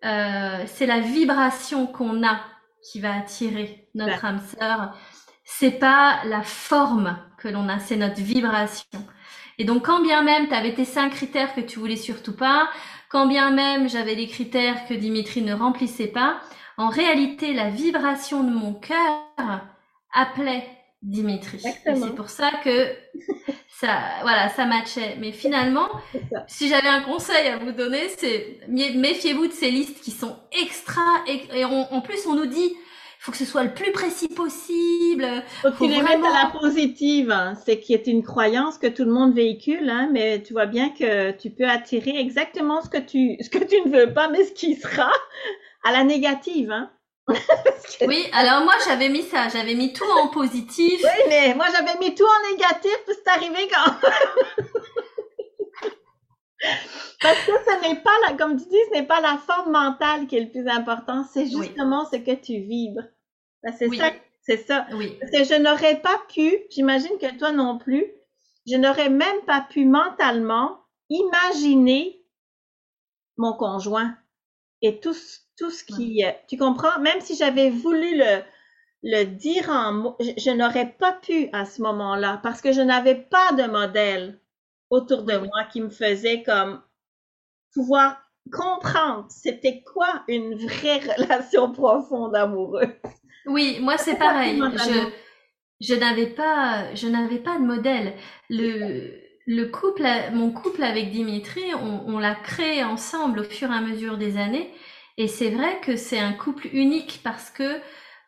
euh, 0.04 0.64
c'est 0.66 0.86
la 0.86 1.00
vibration 1.00 1.88
qu'on 1.88 2.26
a 2.26 2.42
qui 2.82 3.00
va 3.00 3.16
attirer 3.16 3.88
notre 3.94 4.26
âme 4.26 4.42
sœur. 4.58 4.96
C'est 5.44 5.72
pas 5.80 6.22
la 6.26 6.42
forme 6.42 7.18
que 7.38 7.48
l'on 7.48 7.70
a, 7.70 7.80
c'est 7.80 7.98
notre 7.98 8.22
vibration. 8.22 8.86
Et 9.58 9.64
donc, 9.64 9.86
quand 9.86 10.02
bien 10.02 10.24
même 10.24 10.48
tu 10.48 10.54
avais 10.54 10.74
tes 10.74 10.86
cinq 10.86 11.12
critères 11.12 11.54
que 11.54 11.62
tu 11.62 11.80
voulais 11.80 11.98
surtout 11.98 12.36
pas, 12.36 12.70
quand 13.10 13.28
bien 13.28 13.52
même 13.52 13.90
j'avais 13.90 14.16
des 14.16 14.28
critères 14.28 14.88
que 14.88 14.94
Dimitri 14.94 15.42
ne 15.42 15.54
remplissait 15.54 16.08
pas, 16.08 16.40
en 16.78 16.90
réalité, 16.90 17.54
la 17.54 17.70
vibration 17.70 18.44
de 18.44 18.52
mon 18.52 18.74
cœur 18.74 19.62
appelait 20.14 20.68
Dimitri. 21.02 21.60
C'est 21.60 22.16
pour 22.16 22.30
ça 22.30 22.52
que 22.64 22.96
ça, 23.70 23.98
voilà, 24.22 24.50
ça 24.50 24.66
matchait. 24.66 25.18
Mais 25.20 25.32
finalement, 25.32 25.90
si 26.48 26.70
j'avais 26.70 26.90
un 26.90 27.02
conseil 27.02 27.48
à 27.48 27.58
vous 27.58 27.72
donner, 27.72 28.08
c'est 28.18 28.60
méfiez-vous 28.68 29.48
de 29.48 29.54
ces 29.54 29.72
listes 29.72 30.02
qui 30.02 30.12
sont 30.12 30.36
extra, 30.52 31.02
et 31.28 31.66
en 31.66 32.02
plus 32.02 32.28
on 32.28 32.36
nous 32.36 32.46
dit, 32.46 32.74
faut 33.22 33.32
que 33.32 33.38
ce 33.38 33.46
soit 33.46 33.64
le 33.64 33.74
plus 33.76 33.92
précis 33.92 34.30
possible. 34.30 35.28
Faut, 35.62 35.72
faut 35.72 35.88
les 35.88 36.02
mettre 36.02 36.26
à 36.26 36.44
la 36.44 36.60
positive. 36.60 37.30
Hein. 37.30 37.54
C'est 37.64 37.80
qui 37.80 37.94
est 37.94 38.08
une 38.08 38.24
croyance 38.24 38.80
que 38.80 38.88
tout 38.88 39.06
le 39.06 39.12
monde 39.12 39.36
véhicule, 39.36 39.88
hein, 39.92 40.10
mais 40.12 40.42
tu 40.42 40.54
vois 40.54 40.66
bien 40.66 40.90
que 40.90 41.30
tu 41.30 41.52
peux 41.52 41.68
attirer 41.68 42.18
exactement 42.20 42.82
ce 42.82 42.90
que 42.90 42.98
tu, 42.98 43.38
ce 43.40 43.52
que 43.52 43.64
tu 43.64 43.76
ne 43.88 43.96
veux 43.96 44.12
pas, 44.12 44.28
mais 44.28 44.44
ce 44.44 44.52
qui 44.54 44.76
sera 44.76 45.12
à 45.84 45.92
la 45.92 46.04
négative. 46.04 46.72
Hein. 46.72 46.90
Oui, 48.08 48.28
alors 48.34 48.64
moi 48.64 48.74
j'avais 48.86 49.10
mis 49.10 49.24
ça, 49.24 49.48
j'avais 49.50 49.76
mis 49.76 49.94
tout 49.94 50.10
en 50.22 50.30
positif. 50.30 51.02
Oui, 51.04 51.24
mais 51.30 51.54
moi 51.54 51.68
j'avais 51.72 51.98
mis 52.00 52.16
tout 52.16 52.26
en 52.26 52.52
négatif, 52.52 52.98
puis 53.06 53.16
c'est 53.16 53.32
arrivé 53.32 53.68
quand 53.68 53.92
Parce 57.22 57.38
que 57.46 57.52
ce 57.52 57.82
n'est 57.88 58.02
pas 58.02 58.12
la, 58.28 58.34
comme 58.36 58.58
tu 58.58 58.68
dis, 58.68 58.78
ce 58.90 58.94
n'est 58.94 59.06
pas 59.06 59.22
la 59.22 59.38
forme 59.38 59.72
mentale 59.72 60.28
qui 60.28 60.38
est 60.38 60.42
le 60.42 60.50
plus 60.50 60.68
important, 60.68 61.24
c'est 61.32 61.46
justement 61.46 62.06
ce 62.06 62.18
que 62.18 62.34
tu 62.34 62.60
vibres. 62.60 63.04
Ben, 63.64 63.74
c'est 63.78 63.90
ça, 63.96 64.12
c'est 64.42 64.58
ça. 64.58 64.88
Oui. 64.94 65.18
Parce 65.20 65.32
que 65.32 65.44
je 65.44 65.60
n'aurais 65.62 66.02
pas 66.02 66.20
pu, 66.34 66.64
j'imagine 66.72 67.18
que 67.20 67.38
toi 67.38 67.52
non 67.52 67.78
plus, 67.78 68.06
je 68.68 68.76
n'aurais 68.76 69.10
même 69.10 69.42
pas 69.46 69.62
pu 69.62 69.86
mentalement 69.86 70.80
imaginer 71.10 72.24
mon 73.38 73.54
conjoint 73.54 74.16
et 74.82 75.00
tout, 75.00 75.16
tout 75.62 75.70
ce 75.70 75.84
qui, 75.84 76.24
tu 76.50 76.58
comprends? 76.58 77.00
Même 77.00 77.22
si 77.22 77.36
j'avais 77.36 77.70
voulu 77.70 78.18
le, 78.18 78.42
le 79.04 79.26
dire 79.26 79.70
en 79.70 79.94
mots, 79.94 80.18
je 80.20 80.50
n'aurais 80.50 80.90
pas 80.90 81.14
pu 81.14 81.50
à 81.54 81.66
ce 81.66 81.84
moment-là 81.84 82.40
parce 82.42 82.62
que 82.62 82.72
je 82.72 82.82
n'avais 82.82 83.14
pas 83.16 83.52
de 83.54 83.70
modèle 83.70 84.40
autour 84.90 85.22
de 85.24 85.38
moi 85.38 85.66
qui 85.72 85.82
me 85.82 85.92
faisait 85.92 86.42
comme 86.42 86.82
pouvoir 87.76 88.18
comprendre 88.52 89.28
c'était 89.30 89.84
quoi 89.84 90.24
une 90.28 90.56
vraie 90.56 91.00
relation 91.18 91.72
profonde 91.72 92.36
amoureuse. 92.36 92.90
Oui, 93.46 93.78
moi 93.82 93.98
c'est 94.00 94.18
pareil. 94.18 94.60
Je, 94.60 95.10
je 95.80 95.94
n'avais 95.94 96.28
pas, 96.28 96.94
je 96.96 97.08
n'avais 97.08 97.40
pas 97.40 97.60
de 97.60 97.64
modèle. 97.64 98.14
Le, 98.50 99.14
le 99.46 99.66
couple, 99.66 100.08
mon 100.34 100.52
couple 100.52 100.84
avec 100.84 101.12
Dimitri, 101.12 101.62
on, 101.76 102.08
on 102.08 102.18
l'a 102.18 102.34
créé 102.36 102.84
ensemble 102.84 103.42
au 103.42 103.44
fur 103.44 103.72
et 103.72 103.76
à 103.76 103.82
mesure 103.82 104.18
des 104.18 104.38
années. 104.38 104.72
Et 105.22 105.28
c'est 105.28 105.52
vrai 105.52 105.80
que 105.82 105.98
c'est 105.98 106.18
un 106.18 106.34
couple 106.34 106.68
unique 106.74 107.22
parce 107.24 107.52
que 107.52 107.80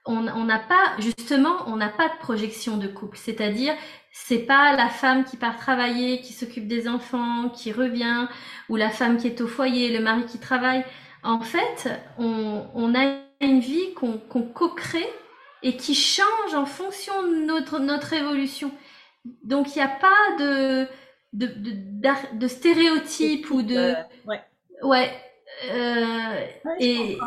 on 0.06 0.22
n'a 0.22 0.60
pas, 0.60 0.94
justement, 1.00 1.64
on 1.66 1.76
n'a 1.76 1.90
pas 1.90 2.08
de 2.08 2.18
projection 2.20 2.78
de 2.78 2.88
couple. 2.88 3.18
C'est-à-dire, 3.18 3.74
c'est 4.12 4.46
pas 4.46 4.76
la 4.76 4.90
femme 4.90 5.24
qui 5.24 5.36
part 5.36 5.58
travailler, 5.58 6.22
qui 6.22 6.34
s'occupe 6.34 6.68
des 6.68 6.88
enfants, 6.88 7.50
qui 7.50 7.72
revient, 7.72 8.28
ou 8.70 8.76
la 8.76 8.92
femme 8.92 9.18
qui 9.18 9.26
est 9.26 9.42
au 9.42 9.48
foyer, 9.48 9.92
le 9.92 10.04
mari 10.04 10.28
qui 10.28 10.38
travaille. 10.38 10.86
En 11.24 11.40
fait, 11.40 11.90
on, 12.20 12.94
a 12.94 13.18
une 13.42 13.60
vie 13.60 13.96
qu'on 13.96 14.20
co-crée 14.20 15.10
et 15.64 15.76
qui 15.76 15.96
change 15.96 16.54
en 16.54 16.68
fonction 16.68 17.24
de 17.24 17.46
notre, 17.46 17.80
notre 17.80 18.14
évolution. 18.14 18.70
Donc, 19.44 19.76
il 19.76 19.80
n'y 19.80 19.86
a 19.86 19.88
pas 19.88 20.38
de, 20.38 20.88
de, 21.34 21.48
de, 22.34 22.48
stéréotypes 22.48 23.50
ou 23.50 23.64
de... 23.64 23.78
Euh, 23.78 23.94
ouais. 24.28 24.44
Ouais. 24.84 25.33
Euh, 25.72 26.46
et, 26.80 27.18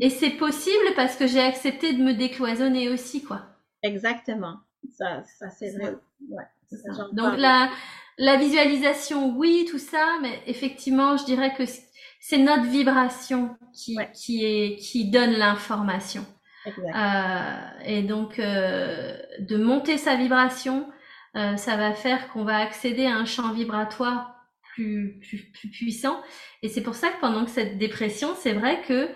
et 0.00 0.10
c'est 0.10 0.30
possible 0.30 0.94
parce 0.96 1.16
que 1.16 1.26
j'ai 1.26 1.40
accepté 1.40 1.92
de 1.92 2.02
me 2.02 2.14
décloisonner 2.14 2.88
aussi, 2.88 3.22
quoi. 3.22 3.42
Exactement. 3.82 4.56
Ça, 4.96 5.22
ça 5.38 5.50
c'est 5.50 5.76
vrai. 5.76 5.96
Donc 7.12 7.36
la, 7.38 7.70
la 8.18 8.36
visualisation, 8.36 9.36
oui, 9.36 9.66
tout 9.70 9.78
ça, 9.78 10.06
mais 10.20 10.40
effectivement, 10.46 11.16
je 11.16 11.24
dirais 11.24 11.54
que 11.54 11.64
c'est 12.20 12.38
notre 12.38 12.64
vibration 12.64 13.56
qui, 13.74 13.98
qui, 14.14 14.44
est, 14.44 14.76
qui 14.76 15.10
donne 15.10 15.32
l'information. 15.32 16.24
Euh, 16.66 17.60
et 17.84 18.02
donc, 18.02 18.38
euh, 18.38 19.16
de 19.40 19.56
monter 19.56 19.98
sa 19.98 20.14
vibration, 20.14 20.88
euh, 21.36 21.56
ça 21.56 21.76
va 21.76 21.92
faire 21.92 22.28
qu'on 22.28 22.44
va 22.44 22.58
accéder 22.58 23.06
à 23.06 23.16
un 23.16 23.24
champ 23.24 23.52
vibratoire 23.52 24.31
plus, 24.74 25.18
plus, 25.20 25.50
plus 25.52 25.68
puissant. 25.68 26.20
Et 26.62 26.68
c'est 26.68 26.82
pour 26.82 26.94
ça 26.94 27.10
que 27.10 27.20
pendant 27.20 27.44
que 27.44 27.50
cette 27.50 27.78
dépression, 27.78 28.34
c'est 28.36 28.52
vrai 28.52 28.82
que 28.82 29.08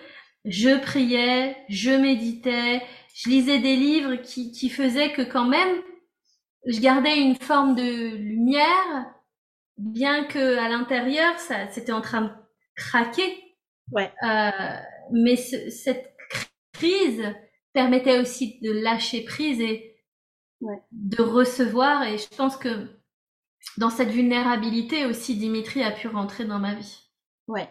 je 0.45 0.79
priais, 0.81 1.57
je 1.69 1.91
méditais, 1.91 2.81
je 3.15 3.29
lisais 3.29 3.59
des 3.59 3.75
livres 3.75 4.15
qui, 4.15 4.51
qui 4.51 4.69
faisaient 4.69 5.13
que 5.13 5.21
quand 5.21 5.45
même, 5.45 5.81
je 6.65 6.79
gardais 6.79 7.17
une 7.19 7.35
forme 7.35 7.75
de 7.75 8.15
lumière, 8.15 9.13
bien 9.77 10.25
que 10.25 10.57
à 10.57 10.69
l'intérieur, 10.69 11.37
ça, 11.39 11.67
c'était 11.69 11.91
en 11.91 12.01
train 12.01 12.21
de 12.21 12.31
craquer. 12.75 13.43
Ouais. 13.91 14.11
Euh, 14.23 14.51
mais 15.11 15.35
cette 15.35 16.15
crise 16.73 17.23
permettait 17.73 18.19
aussi 18.19 18.59
de 18.61 18.71
lâcher 18.71 19.23
prise 19.23 19.61
et 19.61 19.95
de 20.91 21.21
recevoir. 21.21 22.03
Et 22.03 22.17
je 22.17 22.27
pense 22.35 22.57
que 22.57 22.96
dans 23.77 23.89
cette 23.89 24.09
vulnérabilité 24.09 25.05
aussi, 25.05 25.35
Dimitri 25.35 25.83
a 25.83 25.91
pu 25.91 26.07
rentrer 26.07 26.45
dans 26.45 26.59
ma 26.59 26.75
vie. 26.75 27.03
Ouais. 27.47 27.69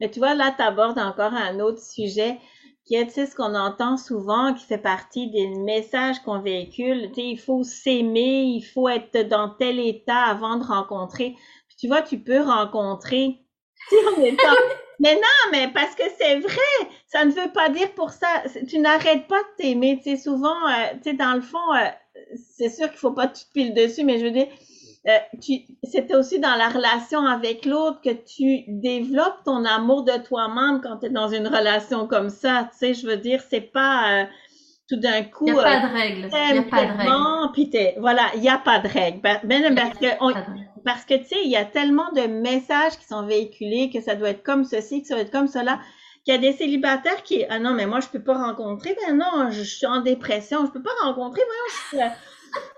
Mais 0.00 0.10
tu 0.10 0.18
vois, 0.18 0.34
là, 0.34 0.52
tu 0.56 0.62
abordes 0.62 0.98
encore 0.98 1.32
un 1.32 1.60
autre 1.60 1.80
sujet 1.80 2.38
qui 2.84 2.96
est, 2.96 3.06
tu 3.06 3.12
sais, 3.12 3.26
ce 3.26 3.34
qu'on 3.34 3.54
entend 3.54 3.96
souvent, 3.96 4.52
qui 4.52 4.64
fait 4.66 4.78
partie 4.78 5.30
des 5.30 5.48
messages 5.48 6.20
qu'on 6.20 6.40
véhicule. 6.40 7.08
Tu 7.08 7.14
sais, 7.14 7.26
il 7.28 7.38
faut 7.38 7.62
s'aimer, 7.62 8.42
il 8.42 8.62
faut 8.62 8.88
être 8.88 9.28
dans 9.28 9.48
tel 9.48 9.78
état 9.78 10.24
avant 10.24 10.56
de 10.56 10.64
rencontrer. 10.64 11.34
Puis 11.68 11.76
tu 11.78 11.88
vois, 11.88 12.02
tu 12.02 12.18
peux 12.18 12.42
rencontrer 12.42 13.40
si 13.88 13.94
on 14.16 14.22
est 14.22 14.36
pas... 14.36 14.54
mais 15.00 15.14
non, 15.14 15.50
mais 15.52 15.68
parce 15.72 15.94
que 15.94 16.02
c'est 16.18 16.40
vrai, 16.40 16.90
ça 17.06 17.24
ne 17.24 17.32
veut 17.32 17.52
pas 17.52 17.70
dire 17.70 17.92
pour 17.94 18.10
ça. 18.10 18.42
Tu 18.68 18.78
n'arrêtes 18.78 19.26
pas 19.28 19.40
de 19.40 19.62
t'aimer. 19.62 20.00
Tu 20.02 20.10
sais, 20.10 20.22
souvent, 20.22 20.68
euh, 20.68 20.92
tu 21.02 21.10
sais, 21.10 21.14
dans 21.14 21.34
le 21.34 21.40
fond, 21.40 21.74
euh, 21.74 21.88
c'est 22.56 22.68
sûr 22.68 22.88
qu'il 22.90 22.98
faut 22.98 23.12
pas 23.12 23.28
que 23.28 23.38
tu 23.38 23.44
te 23.46 23.52
piles 23.52 23.74
dessus, 23.74 24.04
mais 24.04 24.18
je 24.18 24.24
veux 24.26 24.30
dire, 24.30 24.48
euh, 25.06 25.18
c'est 25.82 26.14
aussi 26.14 26.40
dans 26.40 26.54
la 26.54 26.68
relation 26.68 27.26
avec 27.26 27.66
l'autre 27.66 28.00
que 28.00 28.10
tu 28.10 28.64
développes 28.68 29.44
ton 29.44 29.64
amour 29.66 30.04
de 30.04 30.16
toi-même 30.24 30.80
quand 30.82 30.98
tu 30.98 31.06
es 31.06 31.10
dans 31.10 31.28
une 31.28 31.46
relation 31.46 32.06
comme 32.06 32.30
ça. 32.30 32.70
Tu 32.72 32.78
sais, 32.78 32.94
je 32.94 33.06
veux 33.06 33.18
dire, 33.18 33.42
c'est 33.50 33.60
pas 33.60 34.22
euh, 34.22 34.24
tout 34.88 34.96
d'un 34.96 35.22
coup. 35.22 35.46
Il 35.46 35.52
n'y 35.52 35.60
a 35.60 35.62
pas 35.62 35.88
de 35.88 35.92
règle. 35.92 36.30
Il 36.32 36.52
n'y 36.52 36.58
a 36.58 36.62
pas 36.62 36.86
de 36.86 36.96
règle. 36.96 38.00
voilà, 38.00 38.30
il 38.34 38.40
n'y 38.40 38.48
a 38.48 38.56
pas 38.56 38.78
de 38.78 38.88
règle. 38.88 39.20
Ben, 39.20 39.40
ben 39.44 39.74
parce, 39.74 39.98
que 39.98 40.82
parce 40.84 41.04
que, 41.04 41.14
tu 41.14 41.26
sais, 41.26 41.42
il 41.44 41.50
y 41.50 41.56
a 41.56 41.66
tellement 41.66 42.10
de 42.12 42.22
messages 42.22 42.96
qui 42.98 43.04
sont 43.06 43.26
véhiculés 43.26 43.90
que 43.92 44.00
ça 44.00 44.14
doit 44.14 44.30
être 44.30 44.42
comme 44.42 44.64
ceci, 44.64 45.02
que 45.02 45.08
ça 45.08 45.14
doit 45.14 45.24
être 45.24 45.32
comme 45.32 45.48
cela 45.48 45.80
qu'il 46.24 46.32
y 46.32 46.36
a 46.36 46.40
des 46.40 46.52
célibataires 46.52 47.22
qui 47.22 47.44
ah 47.50 47.58
non 47.58 47.74
mais 47.74 47.84
moi 47.84 48.00
je 48.00 48.08
peux 48.08 48.22
pas 48.22 48.32
rencontrer 48.32 48.96
ben 49.06 49.18
non 49.18 49.50
je, 49.50 49.62
suis 49.62 49.84
en 49.84 50.00
dépression 50.00 50.64
je 50.64 50.70
peux 50.70 50.82
pas 50.82 50.94
rencontrer 51.02 51.42
voyons 51.92 52.14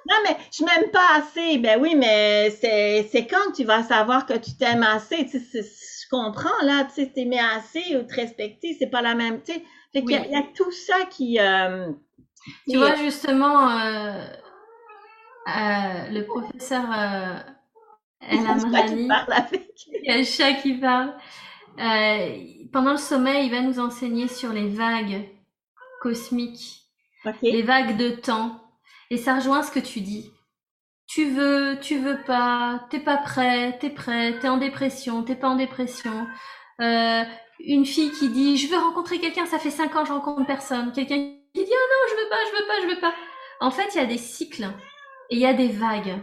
non, 0.09 0.17
mais 0.25 0.37
je 0.53 0.65
m'aime 0.65 0.91
pas 0.91 1.17
assez. 1.17 1.59
Ben 1.59 1.81
oui, 1.81 1.95
mais 1.95 2.51
c'est 2.61 3.27
quand 3.27 3.53
tu 3.55 3.65
vas 3.65 3.83
savoir 3.83 4.27
que 4.27 4.35
tu 4.35 4.57
t'aimes 4.57 4.83
assez? 4.83 5.27
Tu 5.27 5.41
sais, 5.41 5.63
je 5.63 6.09
comprends, 6.11 6.63
là, 6.63 6.85
tu 6.85 7.03
sais, 7.03 7.13
t'aimer 7.13 7.41
assez 7.41 7.97
ou 7.97 8.03
te 8.03 8.15
respecter, 8.15 8.77
c'est 8.79 8.87
pas 8.87 9.03
la 9.03 9.15
même, 9.15 9.43
tu 9.43 9.53
sais. 9.53 9.65
Fait 9.93 10.03
qu'il 10.03 10.31
y, 10.31 10.37
a 10.37 10.43
tout 10.55 10.71
ça 10.71 11.05
qui... 11.11 11.41
Euh, 11.41 11.91
tu 12.69 12.77
vois, 12.77 12.97
justement, 12.97 13.71
euh, 13.71 14.27
euh, 15.49 16.11
le 16.11 16.23
professeur 16.23 16.85
El 18.21 18.47
Amrani, 18.47 19.09
il 19.93 20.05
y 20.05 20.11
a 20.11 20.19
le 20.19 20.25
chat 20.25 20.55
qui 20.55 20.75
parle. 20.75 21.15
pendant 22.73 22.93
le 22.93 22.99
sommeil, 22.99 23.47
il 23.47 23.51
va 23.51 23.63
nous 23.63 23.81
enseigner 23.81 24.29
sur 24.29 24.53
les 24.53 24.69
vagues 24.69 25.29
cosmiques, 26.01 26.83
les 27.43 27.63
vagues 27.63 27.97
de 27.97 28.11
temps. 28.11 28.61
Et 29.11 29.19
ça 29.19 29.37
rejoint 29.37 29.63
ce 29.63 29.71
que 29.71 29.79
tu 29.79 30.01
dis. 30.01 30.33
Tu 31.07 31.31
veux, 31.31 31.79
tu 31.81 31.99
veux 31.99 32.19
pas, 32.27 32.87
t'es 32.91 32.99
pas 32.99 33.17
prêt, 33.17 33.79
t'es 33.81 33.91
prêt, 33.91 34.39
t'es 34.41 34.49
en 34.49 34.57
dépression, 34.57 35.23
t'es 35.23 35.37
pas 35.37 35.49
en 35.49 35.57
dépression. 35.57 36.27
Euh, 36.81 37.23
une 37.61 37.87
fille 37.87 38.11
qui 38.11 38.29
dit 38.29 38.57
je 38.57 38.69
veux 38.69 38.77
rencontrer 38.77 39.21
quelqu'un, 39.21 39.47
ça 39.47 39.59
fait 39.59 39.71
cinq 39.71 39.95
ans 39.97 40.05
je 40.05 40.13
rencontre 40.13 40.47
personne. 40.47 40.93
Quelqu'un 40.93 41.17
qui 41.55 41.65
dit 41.65 41.71
oh 41.71 41.89
non 41.91 42.11
je 42.11 42.23
veux 42.23 42.29
pas, 42.29 42.37
je 42.45 42.59
veux 42.59 42.67
pas, 42.67 42.83
je 42.83 42.95
veux 42.95 43.01
pas. 43.01 43.15
En 43.61 43.71
fait 43.71 43.95
il 43.95 43.99
y 43.99 44.01
a 44.01 44.07
des 44.07 44.19
cycles 44.19 44.69
et 45.31 45.37
il 45.37 45.39
y 45.39 45.47
a 45.47 45.55
des 45.55 45.69
vagues. 45.69 46.21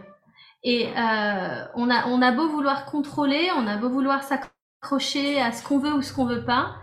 Et 0.63 0.87
euh, 0.87 1.65
on 1.75 1.89
a 1.89 2.07
on 2.07 2.21
a 2.21 2.31
beau 2.31 2.49
vouloir 2.49 2.85
contrôler, 2.85 3.49
on 3.55 3.67
a 3.67 3.77
beau 3.77 3.89
vouloir 3.89 4.23
s'accrocher 4.23 5.41
à 5.41 5.53
ce 5.53 5.63
qu'on 5.63 5.79
veut 5.79 5.93
ou 5.93 6.01
ce 6.01 6.13
qu'on 6.13 6.25
veut 6.25 6.45
pas. 6.45 6.75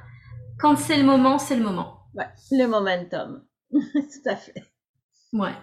Quand 0.58 0.76
c'est 0.76 0.96
le 0.96 1.04
moment, 1.04 1.38
c'est 1.38 1.56
le 1.56 1.62
moment. 1.62 2.06
Ouais, 2.14 2.28
le 2.50 2.66
momentum. 2.66 3.44
Tout 3.72 4.28
à 4.28 4.36
fait. 4.36 4.64
Ouais. 5.32 5.54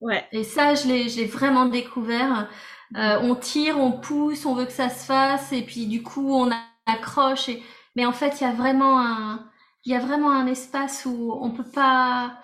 Ouais. 0.00 0.24
Et 0.32 0.44
ça, 0.44 0.74
je 0.74 0.86
l'ai, 0.86 1.26
vraiment 1.26 1.66
découvert. 1.66 2.48
Euh, 2.96 3.18
on 3.22 3.34
tire, 3.34 3.78
on 3.78 3.92
pousse, 3.92 4.46
on 4.46 4.54
veut 4.54 4.66
que 4.66 4.72
ça 4.72 4.88
se 4.88 5.04
fasse, 5.04 5.52
et 5.52 5.62
puis 5.62 5.86
du 5.86 6.02
coup, 6.02 6.34
on 6.34 6.50
accroche. 6.86 7.48
Et... 7.48 7.62
Mais 7.96 8.06
en 8.06 8.12
fait, 8.12 8.40
il 8.40 8.44
y 8.44 8.46
a 8.46 8.52
vraiment 8.52 9.00
un, 9.00 9.50
il 9.84 9.92
y 9.92 9.94
a 9.94 10.00
vraiment 10.00 10.30
un 10.30 10.46
espace 10.46 11.06
où 11.06 11.32
on 11.40 11.50
peut 11.50 11.70
pas, 11.72 12.38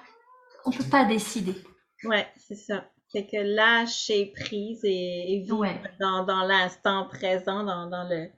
on 0.64 0.70
peut 0.70 0.88
pas 0.90 1.04
décider. 1.04 1.54
Ouais, 2.04 2.26
c'est 2.36 2.56
ça. 2.56 2.84
C'est 3.08 3.26
que 3.26 3.36
lâcher 3.36 4.32
prise 4.34 4.80
et, 4.84 5.42
vivre 5.44 5.66
dans, 6.00 6.24
dans 6.24 6.44
l'instant 6.44 7.06
présent, 7.08 7.62
dans, 7.64 7.90
dans 7.90 8.08
le. 8.08 8.28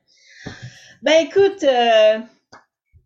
Ben 1.02 1.26
écoute, 1.26 1.62
euh, 1.62 2.18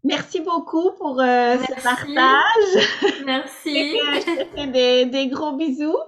Merci 0.04 0.40
beaucoup 0.40 0.92
pour 0.92 1.20
euh, 1.20 1.56
ce 1.58 1.82
partage. 1.82 3.24
Merci. 3.26 3.96
je 3.98 4.44
te 4.44 4.56
fais 4.56 4.66
des, 4.68 5.06
des, 5.06 5.28
gros 5.28 5.52
bisous. 5.56 5.98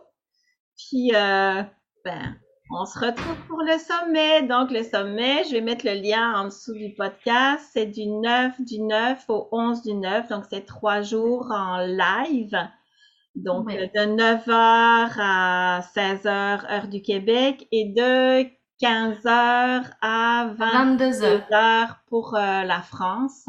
Puis, 0.76 1.10
euh, 1.14 1.62
ben, 2.04 2.36
on 2.72 2.86
se 2.86 2.98
retrouve 2.98 3.36
pour 3.48 3.62
le 3.62 3.78
sommet. 3.78 4.42
Donc, 4.42 4.70
le 4.70 4.84
sommet, 4.84 5.44
je 5.44 5.52
vais 5.52 5.60
mettre 5.60 5.84
le 5.84 5.94
lien 5.94 6.34
en 6.36 6.44
dessous 6.44 6.74
du 6.74 6.94
podcast. 6.94 7.64
C'est 7.72 7.86
du 7.86 8.06
9 8.06 8.60
du 8.60 8.80
9 8.80 9.24
au 9.28 9.48
11 9.50 9.82
du 9.82 9.94
9. 9.94 10.28
Donc, 10.28 10.44
c'est 10.48 10.64
trois 10.64 11.02
jours 11.02 11.50
en 11.50 11.78
live. 11.78 12.56
Donc, 13.34 13.68
de 13.68 14.16
9h 14.16 15.14
à 15.20 15.80
16h, 15.94 16.72
heure 16.72 16.88
du 16.88 17.02
Québec, 17.02 17.66
et 17.72 17.86
de 17.86 18.42
15h 18.80 19.84
à 20.00 20.54
22h 20.58 21.96
pour 22.06 22.34
euh, 22.34 22.62
la 22.64 22.80
France. 22.80 23.46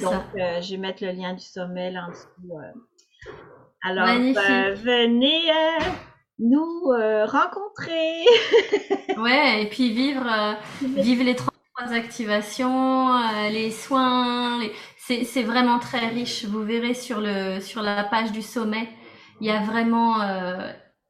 Donc, 0.00 0.24
euh, 0.36 0.60
je 0.60 0.70
vais 0.72 0.76
mettre 0.76 1.04
le 1.04 1.12
lien 1.12 1.34
du 1.34 1.44
sommet 1.44 1.90
là 1.90 2.06
en 2.06 2.10
dessous. 2.10 2.28
Euh. 2.50 3.30
Alors, 3.82 4.08
euh, 4.08 4.74
venez 4.74 5.42
nous 6.38 6.84
rencontrer. 7.26 8.24
ouais, 9.18 9.62
et 9.62 9.68
puis 9.68 9.92
vivre, 9.92 10.56
vivre 10.82 11.24
les 11.24 11.36
trois 11.36 11.52
activations, 11.92 13.10
les 13.50 13.70
soins. 13.70 14.60
C'est 14.98 15.42
vraiment 15.42 15.78
très 15.78 16.08
riche. 16.08 16.44
Vous 16.44 16.62
verrez 16.62 16.94
sur, 16.94 17.20
le, 17.20 17.60
sur 17.60 17.82
la 17.82 18.04
page 18.04 18.32
du 18.32 18.42
sommet, 18.42 18.88
il 19.40 19.48
y 19.48 19.50
a 19.50 19.60
vraiment 19.60 20.16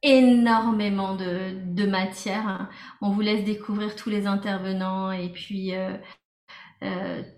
énormément 0.03 1.15
de, 1.15 1.53
de 1.73 1.87
matière. 1.87 2.69
On 3.01 3.11
vous 3.11 3.21
laisse 3.21 3.45
découvrir 3.45 3.95
tous 3.95 4.11
les 4.11 4.27
intervenants 4.27 5.13
et 5.13 5.29
puis 5.29 5.75
euh, 5.75 5.97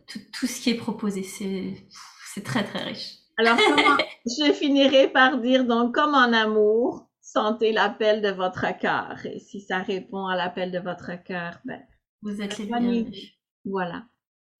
tout, 0.06 0.46
ce 0.46 0.60
qui 0.60 0.70
est 0.70 0.76
proposé. 0.76 1.22
C'est 1.22 2.44
très 2.44 2.64
très 2.64 2.84
riche. 2.84 3.14
Alors, 3.36 3.56
je 4.26 4.52
finirai 4.52 5.08
par 5.08 5.38
dire 5.38 5.64
donc, 5.64 5.94
comme 5.94 6.14
en 6.14 6.32
amour, 6.32 7.08
sentez 7.20 7.72
l'appel 7.72 8.22
de 8.22 8.30
votre 8.30 8.66
cœur. 8.78 9.18
Et 9.26 9.40
si 9.40 9.60
ça 9.60 9.78
répond 9.78 10.26
à 10.26 10.36
l'appel 10.36 10.70
de 10.70 10.78
votre 10.78 11.22
cœur, 11.24 11.58
ben, 11.64 11.82
vous 12.22 12.40
êtes 12.40 12.58
les 12.58 12.66
bienvenus. 12.66 13.34
Voilà. 13.64 14.04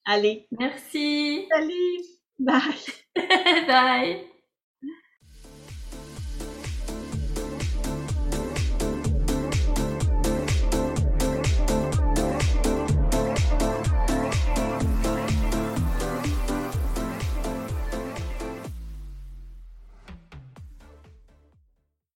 Allez. 0.04 0.48
Merci. 0.58 1.46
Salut. 1.50 2.04
Bye. 2.38 3.16
Bye. 3.66 4.33